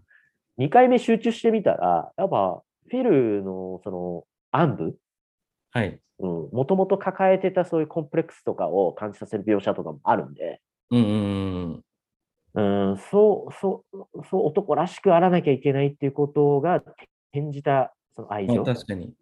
[0.65, 4.95] 2回目集中してみたら、やっぱ、フィルの、その、暗部、
[5.71, 5.99] はい。
[6.19, 11.83] うん、もともと抱えてたそういうコンプレックスとかを感じさせる描写とかもあるんで、うんうん
[12.55, 12.91] うん。
[12.91, 16.77] うん、そう、そう、そう男らしくあらなきゃいけないっていうことが
[17.31, 18.63] 転じたその愛まあ情。
[18.63, 19.13] 確かに。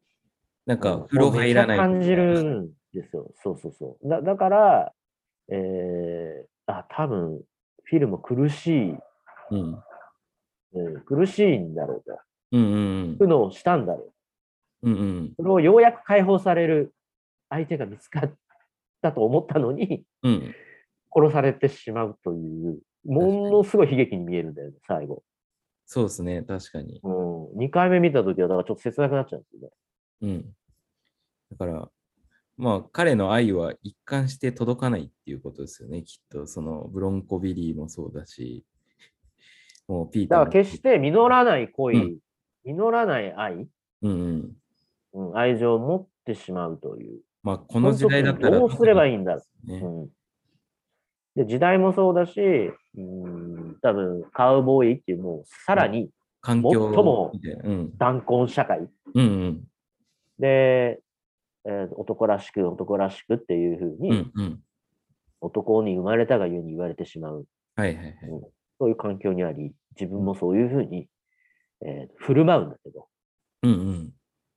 [0.66, 3.32] なんうんか風呂入らない感じるんですよ。
[3.44, 4.10] そうそうそう。
[4.10, 4.94] だだから、
[5.50, 7.42] えー、あ、多分、
[7.84, 8.98] フィルも苦しい、
[9.52, 9.84] うん。
[10.74, 12.20] うん、苦しいんだろうと。
[12.52, 14.14] うんうん苦悩したんだろ
[14.84, 14.90] う。
[14.90, 14.94] うん。
[14.94, 15.34] うんうん。
[15.38, 16.94] それをようやく解放される
[17.50, 18.34] 相手が見つかっ
[19.02, 20.56] たと思ったのに、うん。
[21.14, 25.24] 殺されてしまうという、ものすごい悲劇に見えるんだよね、最後。
[25.86, 26.44] そうですね。
[26.44, 27.00] 確かに。
[27.02, 29.70] うん、2回目見たときは、だからちょっと切なくなっちゃうんですよね。
[30.22, 30.56] うん。
[31.52, 31.90] だから、
[32.58, 36.04] まあ彼の愛は一貫して届かないっていうことですよね。
[36.04, 38.66] きっと、そのブロンコビリーもそうだし、
[39.88, 42.18] もうピーターのだから決して実らない恋、うん
[42.66, 43.54] 実らない愛、
[44.02, 44.58] うんうん。
[45.14, 47.22] うん、愛情を持ってしまうという。
[47.44, 48.60] まあ、この時代だったら。
[48.60, 49.80] どうすればいいんだ、ね。
[49.80, 50.10] うん
[51.38, 52.42] で時代もそうだし、
[52.98, 56.10] うん、多分カウボーイっていうもうさらに
[56.44, 57.32] 最も。
[58.00, 58.80] 断根社会
[59.14, 59.64] うんうん。
[60.40, 61.00] で、
[61.66, 64.60] えー男らしく男らしくっていうふううに、んうん。
[65.40, 67.46] 男に生まれたがゆえに言われてしまう、
[67.76, 68.16] はいはいはい。
[68.80, 71.08] そういう環境にあり、自分もそういうふうに、
[71.86, 73.08] えー振る舞うんだけど、
[73.62, 74.14] うんうん。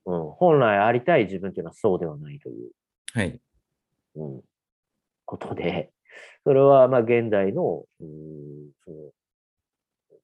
[0.06, 2.70] うん、本来ありたい自分っていうのはそうではないという、
[3.12, 3.38] はい。
[4.14, 4.40] うん、
[5.26, 5.90] ことで、
[6.44, 8.08] それはまあ現代の、うん、
[8.84, 8.96] その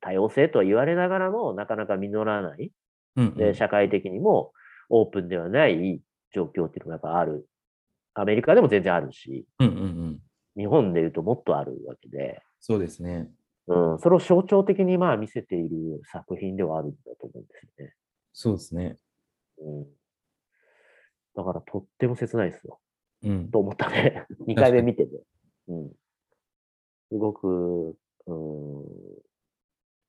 [0.00, 2.70] 多様性とは言われながらも、なかなか実らない、
[3.16, 3.34] うんうん。
[3.36, 4.52] で社会的にも
[4.88, 6.00] オープンではない
[6.32, 7.46] 状況っていうのがやっぱある。
[8.14, 10.20] アメリカでも全然あるし、うんうんうん。
[10.56, 13.30] 日本でいうともっとあるわけで、そうですね。
[13.68, 17.94] うん、それを象徴的にまあ見せている作品ではあるんだと思うんですよね。
[18.32, 18.96] そうですね。
[19.58, 19.86] うん、
[21.34, 22.78] だからとっても切ないですよ。
[23.24, 23.50] うん。
[23.50, 24.26] と思ったね。
[24.46, 25.10] 2回目見てて。
[25.68, 25.88] うん、
[27.10, 28.84] すごく、うん、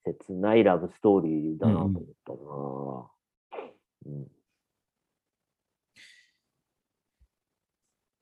[0.05, 4.15] 切ないラブストーリーだなと思ったな。
[4.15, 4.27] うん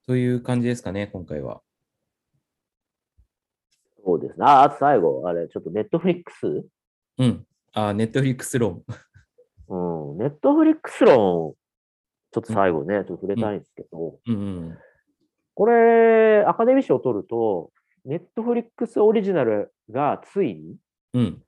[0.08, 1.63] という感じですかね、今回は。
[4.06, 4.45] そうですね。
[4.45, 6.63] あ、あと最後、あれ、ちょっとネットフリックス？
[7.17, 7.48] うん。
[7.74, 8.84] あ、ネットフリックス論。
[9.67, 11.56] うん、ネットフリックス論、ちょ
[12.39, 14.78] っと最後ね、ちょっと触れたいんですけど、うんうん。
[15.56, 17.72] これ、アカデミー賞を取ると、
[18.04, 20.76] ネットフリックスオリジナルがついに
[21.13, 21.41] うん。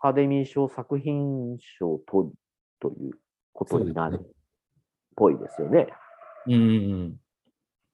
[0.00, 2.34] アカデミー賞作品賞を取る
[2.80, 3.12] という
[3.52, 4.26] ことになるっ
[5.14, 5.86] ぽいですよね。
[6.46, 7.16] うんうん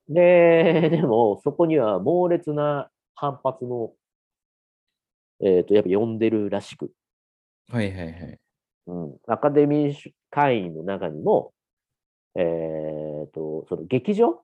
[0.08, 3.92] で、でも、そこには猛烈な反発の、
[5.44, 6.90] えっ、と、やっぱ呼んでるらしく、
[7.70, 7.74] うん。
[7.76, 8.38] はいはいはい。
[8.86, 11.52] うん、アカデミー会員の中にも、
[12.36, 12.40] え
[13.26, 14.42] っ、と、その劇場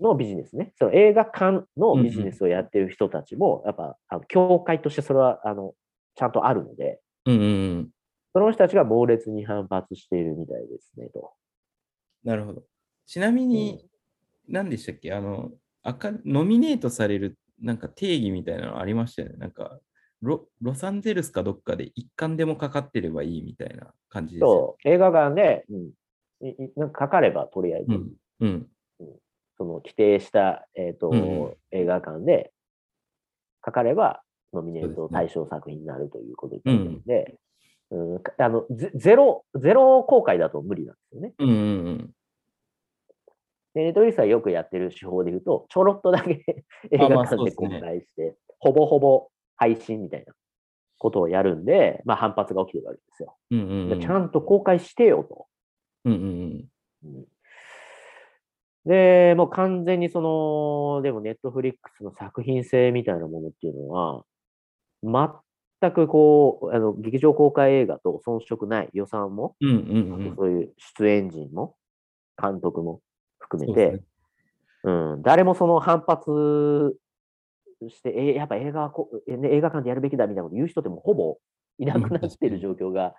[0.00, 5.74] のビジネスね、その映画館のビジネスをやってる人たちも、やっぱ、あの協会としてそれは、あの、
[6.16, 7.34] ちゃんとあるので、うん。
[7.36, 7.90] うんうんうん。
[8.34, 11.32] その人たちが猛烈に反発しているみたいですね、と。
[12.24, 12.64] なるほど。
[13.06, 13.88] ちなみに、
[14.48, 15.12] 何でしたっけ？
[15.12, 19.36] あの、赤ノミネートされるなんか定義みたいなのありましたよね？
[19.38, 19.80] なんか
[20.22, 24.64] ロ、ロサンゼルスかどっかで一巻でもかかってればいいみたいな感じですよ。
[24.64, 25.90] そう、映画館で、うん、
[26.76, 28.14] なんかかかれば、とりあえず、うん。
[28.40, 28.70] うん。
[29.60, 32.50] その規定した、えーとうんうん映画館で
[33.60, 34.22] かかれば、
[34.54, 37.38] ノミネート対象作品になるということになるので、
[37.90, 41.34] うんかあのゼゼロ、ゼロ公開だと無理なんですよね。
[41.38, 42.10] うんうんうん。
[43.74, 46.42] で、ネットフリスはよくやってる手法で言うと、ちょろっとだけ
[46.90, 50.32] 映まあ画館で公開して、ほぼほぼ配信みたいな
[50.96, 53.36] ことをやるんで、まあ反発が起きてるわけですよ。
[53.50, 53.88] うんうんうん。
[53.90, 55.46] でちゃんと公開してよと。
[56.06, 56.68] うんうん
[57.04, 57.26] うん。
[58.90, 64.24] うんで、もう完全にその、でもネットフリックスの作品性みたいなものっていうのは、
[65.80, 70.36] 全くこう、あの劇場公開映画と遜色ない予算も、うんうんうん。
[70.36, 71.76] そういう出演陣も、
[72.42, 73.00] 監督も
[73.38, 74.02] 含めて、
[74.82, 76.96] そうん、誰もその反発
[77.90, 81.38] して、えやっぱ映画はこえね映画館でやるべきだみたいなこと言う人ってもうほぼ
[81.78, 83.14] いなくなっている状況が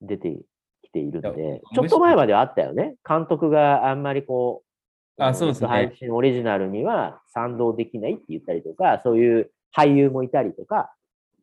[0.00, 0.38] 出て
[0.82, 2.94] きているので、ちょっと前まではあったよね。
[3.08, 4.71] 監督があんまりこう、の
[5.18, 10.94] あそうですね配信オリジナルには賛同できないって言ったりとか、そういう俳優もいたりとか、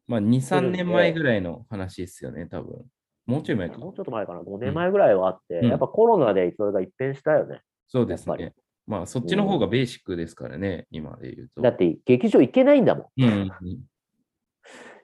[0.08, 2.84] まあ、2、3年前ぐらいの話ですよね、多分。
[3.28, 3.78] もうちょい前か。
[3.78, 7.62] もうちょっと前かな、5年前ぐらいはあって、うんやっぱコロナでそれが一変したよね。
[7.88, 8.54] そうですね。
[8.88, 11.62] まあ、そっちの方がベーシックですからね、今で言うと。
[11.62, 13.24] だって劇場行けないんだもん。
[13.24, 13.80] うんうんうん。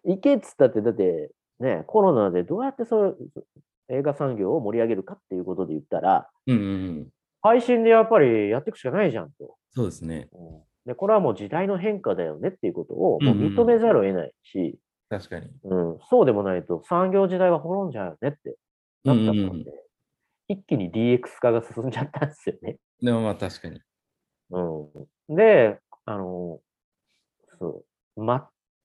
[0.06, 3.18] 行けっつったって、だってね、コロナでどうやってそう
[3.90, 6.68] 映画産業を盛り上げるかっていうことで言ったら、うんうんう
[7.02, 7.08] ん。
[7.46, 9.56] 配信でやっぱりやっていくしかないじゃんと。
[9.70, 10.30] そうですね。
[10.34, 14.78] うんで、これはもう時代の変化だよねっていうことをもう認めざるを得ないし、
[15.10, 15.48] 確かに。
[15.64, 18.56] うんそうでもないと産業時代は滅んじゃうよねって
[19.04, 19.66] なったんで、うんうん
[20.48, 22.78] 一気に DX 化が進んじゃったんですよね。
[23.02, 23.82] でもまあ確かに。
[24.52, 26.60] うん、で、あの、
[27.58, 27.84] そ
[28.16, 28.22] う、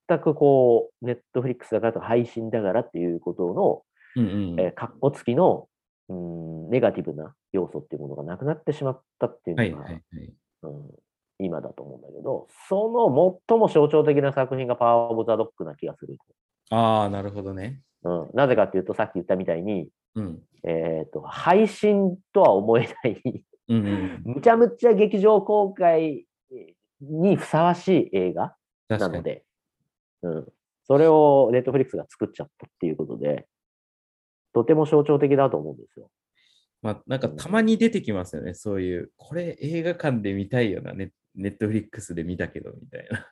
[0.08, 3.82] 全くこう、ネットフリックスだからとか配信だからっていうことの、
[4.16, 4.58] うんうん。
[4.60, 5.68] えー、かっこつきの、
[6.08, 10.32] うん、ネガティブな要素っていうものがなくなってしまったっていうのが、はいはいはい。
[10.62, 10.90] うん、
[11.38, 16.16] 今だと思うんだけど、その最も象徴的な作品がパワー・オブ・ザ・ドッグな気がする。
[16.70, 17.82] ああ、なるほどね。
[18.02, 20.42] うん、なぜかっていうと、さっき言ったみたいに、うん。
[20.62, 24.22] えー、と配信とは思えないうんうん。
[24.24, 26.26] むちゃむちゃ劇場公開
[27.00, 28.54] にふさわしい映画
[28.88, 29.08] な。
[29.08, 29.44] ので、
[30.22, 30.46] うん、
[30.86, 33.46] それをネットフリックスが作っちゃったっていうことで、
[34.52, 36.10] とても象徴的だと思うんですよ。
[36.82, 43.30] まあ、なんかたまに出てきますよね、そういう、これ映画館で見たいよな、ネネットフリックスで見たけど、みたいな。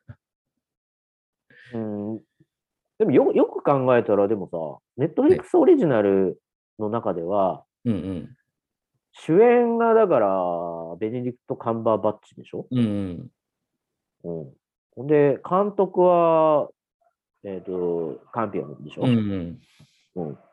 [1.75, 2.19] うん、
[2.99, 4.57] でもよよく考えたら、でもさ、
[4.97, 6.41] ネットフリックスオリジナル
[6.79, 8.37] の中では、うんうん。
[9.13, 10.29] 主演がだから、
[11.01, 12.67] ベネディクト・カンバーバッチでしょ？
[12.71, 13.31] うん
[14.25, 14.55] うん。
[14.97, 15.07] うん。
[15.07, 16.69] で、監督は、
[17.45, 19.61] えっ、と、カンピオンでしょ、うんうん。
[20.17, 20.35] うん。
[20.35, 20.47] だか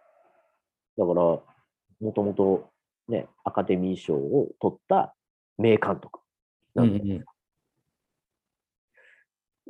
[0.97, 1.43] ら、も
[2.13, 2.69] ともと
[3.07, 5.15] ね、アカデミー賞を取った
[5.57, 6.19] 名監督
[6.73, 7.25] なんで、うんうん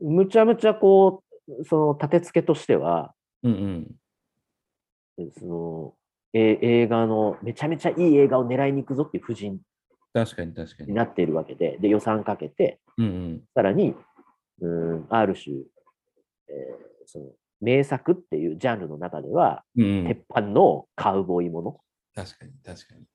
[0.02, 3.14] むちゃむちゃこう、その立て付けとしては、
[3.44, 3.96] うんうん。
[5.18, 5.94] えその
[6.34, 9.62] え映画の、めちゃめちゃいい映画を狙いに行くぞっていう布陣
[10.14, 10.96] 確かに確かにに。
[10.96, 13.44] なっているわけで、で、予算かけて、うんうん。
[13.54, 13.96] さらに、
[14.60, 15.66] うん、ある種、えー
[17.06, 17.26] その
[17.62, 21.80] 名作っていうジャンルの中では、うんうん鉄板のカウボーイもの、
[22.14, 23.06] 確かに確かに。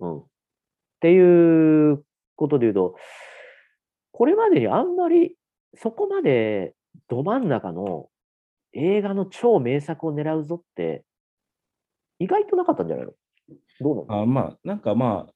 [0.00, 0.18] うん。
[0.18, 0.24] っ
[1.00, 2.04] ていう
[2.36, 2.96] ことで言うと、
[4.12, 5.36] これまでにあんまり
[5.76, 6.74] そこまで
[7.08, 8.08] ど真ん中の
[8.72, 11.04] 映画の超名作を狙うぞって、
[12.18, 13.12] 意外となかったんじゃないの？
[13.80, 15.32] どうなのあまあ、なんかまあ、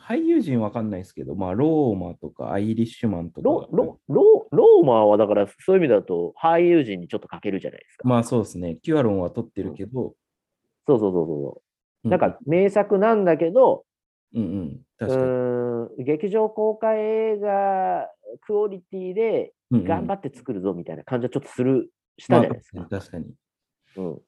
[0.00, 8.08] 俳優陣わかんないですけど、まあ、ローマとかアイリッシュマンとかロロロローマはだからそういう意味だと俳優陣にちょっと欠けるじゃないですか。
[8.08, 8.78] まあそうですね。
[8.82, 10.14] キュアロンは撮ってるけど、
[10.86, 11.62] そうそうそうそ
[12.04, 12.08] う。
[12.08, 13.84] うなんか、名作なんだけど、
[14.34, 14.68] うんうん。
[14.68, 15.22] う確かに。
[15.22, 18.08] ーん劇場公開映画
[18.42, 22.80] クオリティで頑張って作るぞみたいな感じはちょっとする、したじゃないですか。
[22.80, 23.34] まあ確かに。
[23.96, 24.18] うん。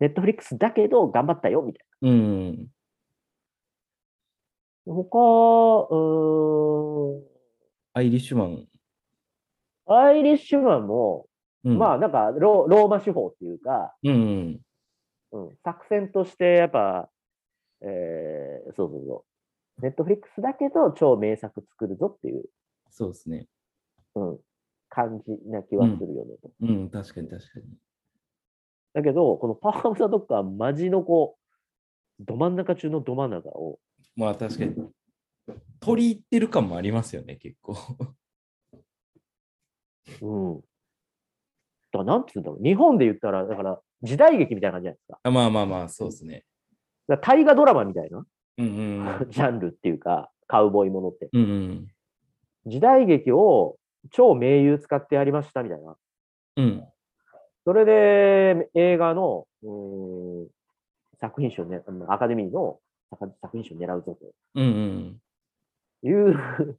[0.00, 2.14] ネットフリックスだけど頑張ったよみたいうんう
[2.52, 2.66] ん。
[4.86, 4.94] な。
[4.94, 5.18] 他、
[5.90, 7.22] うーん、
[7.94, 8.66] アイリッシュマン。
[9.88, 11.26] アイリッシュマンも、
[11.64, 14.60] うん、まあなんかロローマ手法っていうか、うんうん。
[15.32, 17.08] うん、作戦としてやっぱ、
[17.82, 19.24] えー、そうそうそ
[19.78, 19.82] う。
[19.82, 22.44] ネットフリックスだけど超名作作るぞっていう、
[22.90, 23.46] そうですね。
[24.14, 24.38] うん、
[24.88, 26.50] 感じな気はするよねと。
[26.62, 27.66] うん、確かに確かに。
[28.94, 31.36] だけど、このパワーオブザドッグはマジのこ
[32.18, 33.78] う、ど真ん中中のど真ん中を、
[34.16, 34.74] まあ確かに。
[35.80, 37.76] 取り入ってる感もありますよね、結構。
[40.22, 40.60] うん。
[41.92, 42.62] だなんて言うんだろう。
[42.62, 45.20] 日本で言ったら、だから時代劇みたいな感じじゃないですか。
[45.22, 46.44] あまあまあまあ、そうですね。
[47.08, 48.26] 大河ドラマみたいな
[48.58, 48.68] うんう
[49.24, 51.28] ん ジャンルっていうか、カウボーイものって。
[51.32, 51.42] うん。
[51.42, 51.88] うんうん。
[52.66, 53.78] 時代劇を
[54.10, 55.96] 超名優使ってやりましたみたいな。
[56.56, 56.84] うん。
[57.64, 60.48] それで映画のうーん
[61.20, 62.80] 作品賞ね、アカデミーの
[63.10, 64.16] 作作品賞を狙うぞ
[64.54, 65.20] うんうん。
[66.02, 66.78] という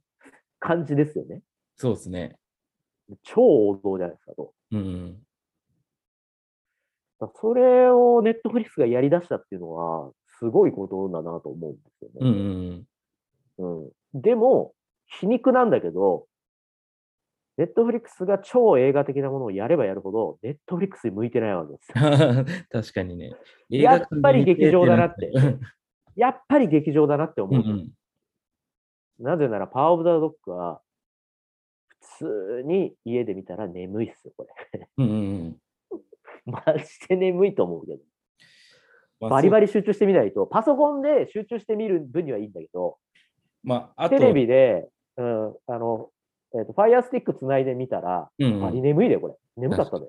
[0.60, 1.42] 感じですよね。
[1.76, 2.38] そうですね。
[3.22, 4.52] 超王道じゃないですかと。
[4.72, 5.26] うんうん。
[7.40, 12.38] それをネットフリックスがやり出したっていうのは、すごいことだなと思うんですようんうね。
[12.38, 12.86] ん
[13.58, 14.72] うんでも、
[15.06, 16.26] 皮肉なんだけど、
[17.58, 21.92] ネットフリックスが超映画的なものをやればやるほど、ネットフリックスに向いてないわけです。
[22.70, 23.34] 確かにね。
[23.68, 25.32] やっぱり劇場だなって
[26.14, 27.60] やっぱり劇場だなって思う。
[27.60, 27.90] うんうん。
[29.18, 30.80] なぜなら、パワーオブザドッグは、
[32.00, 34.88] 普通に家で見たら眠いっすよ、これ。
[34.96, 35.16] うんうんう
[35.48, 35.56] ん。
[36.50, 37.98] マジで眠いと思うけど。
[39.20, 39.66] まあバリバリ。
[39.66, 42.98] リ集中してみないと、パソコンで集中して見る分にはいいんだけど、
[43.64, 46.10] まあ、テレビで、うん、あの、
[46.54, 49.34] えっ、と、ファイアースティックつないでみたら、うんうんバリ眠いで、これ。
[49.56, 50.06] 眠かったで。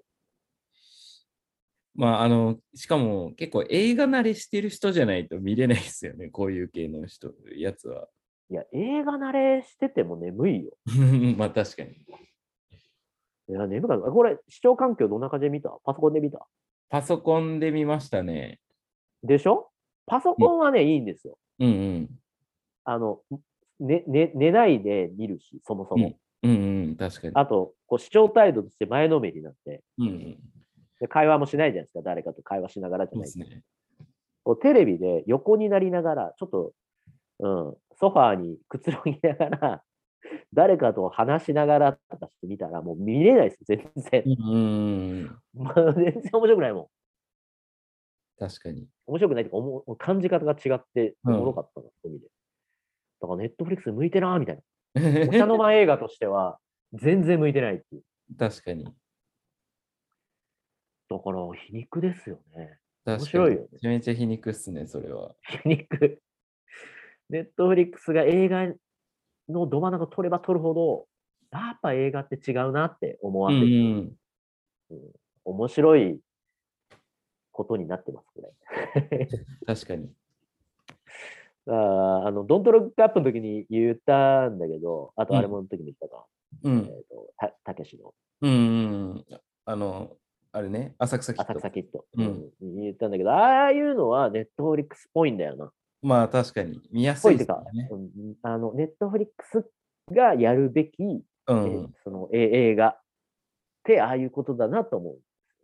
[1.95, 8.07] まあ、あの、しかも結構映画慣れしてる人じゃないと見れないですよね、 こういう系の人、やつは。
[8.49, 10.71] いや、映画慣れしてても眠いよ。
[11.37, 11.97] まあ、確かに。
[13.49, 14.11] いや、眠かった。
[14.11, 15.69] これ、視聴環境どんな感じで見た？
[15.83, 16.45] パソコンで見た？
[16.89, 18.59] パソコンで見ましたね。
[19.23, 19.69] でしょ？
[20.05, 21.37] パソコンはね、いいんですよ。
[21.59, 22.09] うんうん。
[22.83, 23.21] あの、
[23.79, 26.17] ねね、寝ないで見るし、そもそも。
[26.43, 26.53] うんう
[26.91, 27.33] ん、確かに。
[27.35, 30.37] あと、こう視聴態度として前のめりになって、うんうん。
[30.99, 33.63] で会話もしないじゃないですか、誰かと会話しながらじゃないですね。
[34.43, 36.71] こうテレビで横になりながら、ちょっと、
[37.39, 39.83] うん、ソファーにくつろぎながら、
[40.53, 44.23] 誰かと話しながらとかして見たら、もう見れないですよ、全然。
[44.25, 45.63] うんうん。
[45.63, 46.87] まあ、全然面白くないもん。
[48.39, 48.87] 確かに。
[49.05, 52.31] 面白くないとか、おも感じ方が違って、おもろかったな、そういう意味で。
[53.21, 54.61] だから、ネットフリックス向いてなーみたいな。
[55.29, 56.59] お茶の間映画としては、
[56.93, 58.03] 全然向いてないっていう。
[58.37, 58.85] 確かに。
[58.85, 58.91] だ
[61.19, 62.79] から、皮肉ですよね。
[63.03, 63.25] 確かに。
[63.27, 65.35] 白いよねめちゃめちゃ皮肉っすね、それは。
[65.63, 66.21] 皮肉。
[67.29, 68.73] ネットフリックスが映画
[69.49, 71.07] のど真ん中取れば取るほど、
[71.51, 73.71] やっぱ映画って違うなって思わうんせる。
[74.91, 75.11] うん。
[75.45, 76.19] 面白い
[77.51, 79.27] ことになってます、これ。
[79.65, 80.09] 確かに。
[81.67, 86.25] あの、ドントロックアップの時に言ったんだけど、あとあれもの時に言ったか、
[86.63, 86.85] えっ、うん。
[86.87, 88.55] と、たたけしのうんう
[89.15, 89.25] ん。
[89.65, 90.17] あの、
[90.51, 91.59] あれね、浅草キッ浅ド。
[91.59, 95.71] 草キッド、うんうん言ったんだけど、ああいうのはネットフリックスっぽいんだよな。
[96.01, 96.81] まあ確かに。
[96.91, 97.89] 見やすいですよね。
[97.91, 99.69] うんあの、ネットフリックス
[100.13, 101.93] がやるべき、うえん。
[102.03, 103.01] そのえ映画っ
[103.83, 105.13] てああいうことだなと思う。
[105.13, 105.19] ね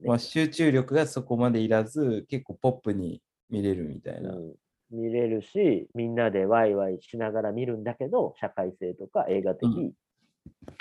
[0.09, 4.31] まあ集中力がそこまでいらず、結構ポップに見れるみたいな。
[4.35, 4.55] うん
[4.91, 9.93] 見れるし、みんなでワイワイしながら見るんだけど、社会性とか映画的、うん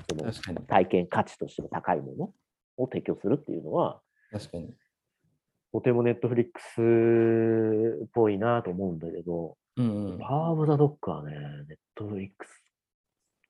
[0.08, 0.60] その。
[0.62, 2.32] 体験価値としても高いもの
[2.76, 4.74] を提供するっていうのは、確かに。
[5.74, 10.18] とてもネットフリックスっぽいなと思うんだけど、うんうん。
[10.20, 11.32] パワーオブザドッグはね、
[11.68, 12.62] ネットフリックス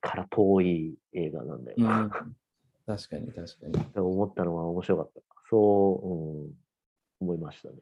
[0.01, 2.09] から遠い映画なんだようんな。
[2.87, 3.85] 確かに確かに。
[3.93, 5.21] と思ったのが面白かった。
[5.51, 6.01] そ
[7.21, 7.75] う、うん、思いましたね。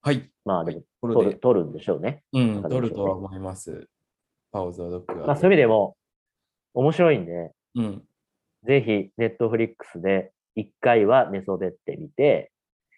[0.00, 0.30] はい。
[0.46, 2.22] まあでも、これ撮るんでしょうね。
[2.32, 3.86] うん、わかりました取るとは思います。
[4.50, 5.26] パウザードッグは。
[5.26, 5.94] まあそういう意味でも、
[6.72, 8.05] 面白いんで、うん。
[8.66, 12.52] ぜひ、ネットフリックスで1回は寝そべってみて、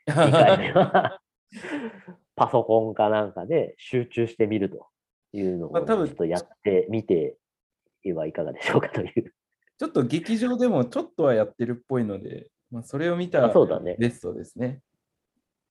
[0.09, 1.21] 2回目は
[2.37, 4.87] パソコンかなんかで集中してみると
[5.33, 7.37] いうのをちょっとやってみて
[8.15, 9.35] はいかがでしょうかという。
[9.79, 14.81] ちょっと劇場でもちょっとはやってるっぽいので、まあ、それを見たらあそうだねベストですね。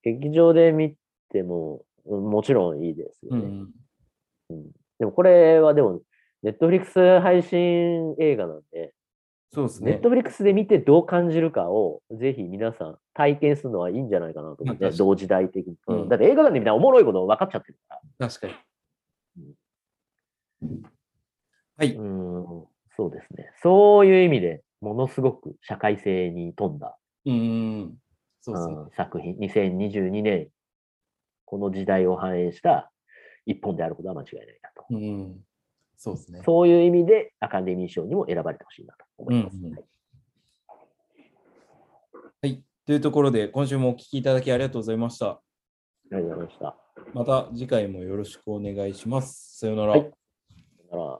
[0.03, 0.95] 劇場で見
[1.29, 3.41] ても、うんもちろんいいですよね。
[3.41, 3.73] うん。
[4.49, 6.01] うんでもこれはでも、
[6.43, 8.93] ネットフリックス配信映画なんで、
[9.53, 10.09] そうですねネット。
[10.09, 18.27] フリックスで見てどう感じるかを、ぜひ皆さん体験するのはいいんじゃないかなと思って、同時代的に、うんうんだって映画館で見たらおもろいこと分かっちゃってるから。
[18.27, 19.55] 確かに。
[21.77, 21.93] はい。
[21.93, 23.51] うん、そうですね。
[23.61, 27.97] そういう意味でものすごく社会性に富んだ、うん。
[28.41, 28.73] そうですね。
[28.75, 30.49] うん作品、2022年、
[31.45, 32.91] この時代を反映した
[33.45, 34.85] 一本であることは間違いないなと。
[34.89, 35.46] うん。
[35.97, 36.41] そうですね。
[36.45, 39.57] そういう意味でアカデミー賞にも選ばれてほしいなと思います。
[39.57, 39.83] うんうんはい
[42.39, 42.63] はい。
[42.85, 45.31] というところで、今週もお聞きいただきありがとうございました。
[45.31, 45.41] あ
[46.11, 46.77] りがとうございました。
[47.13, 49.57] また次回もよろしくお願いします。
[49.57, 49.93] さようなら。
[49.93, 50.11] はい
[50.89, 51.19] だから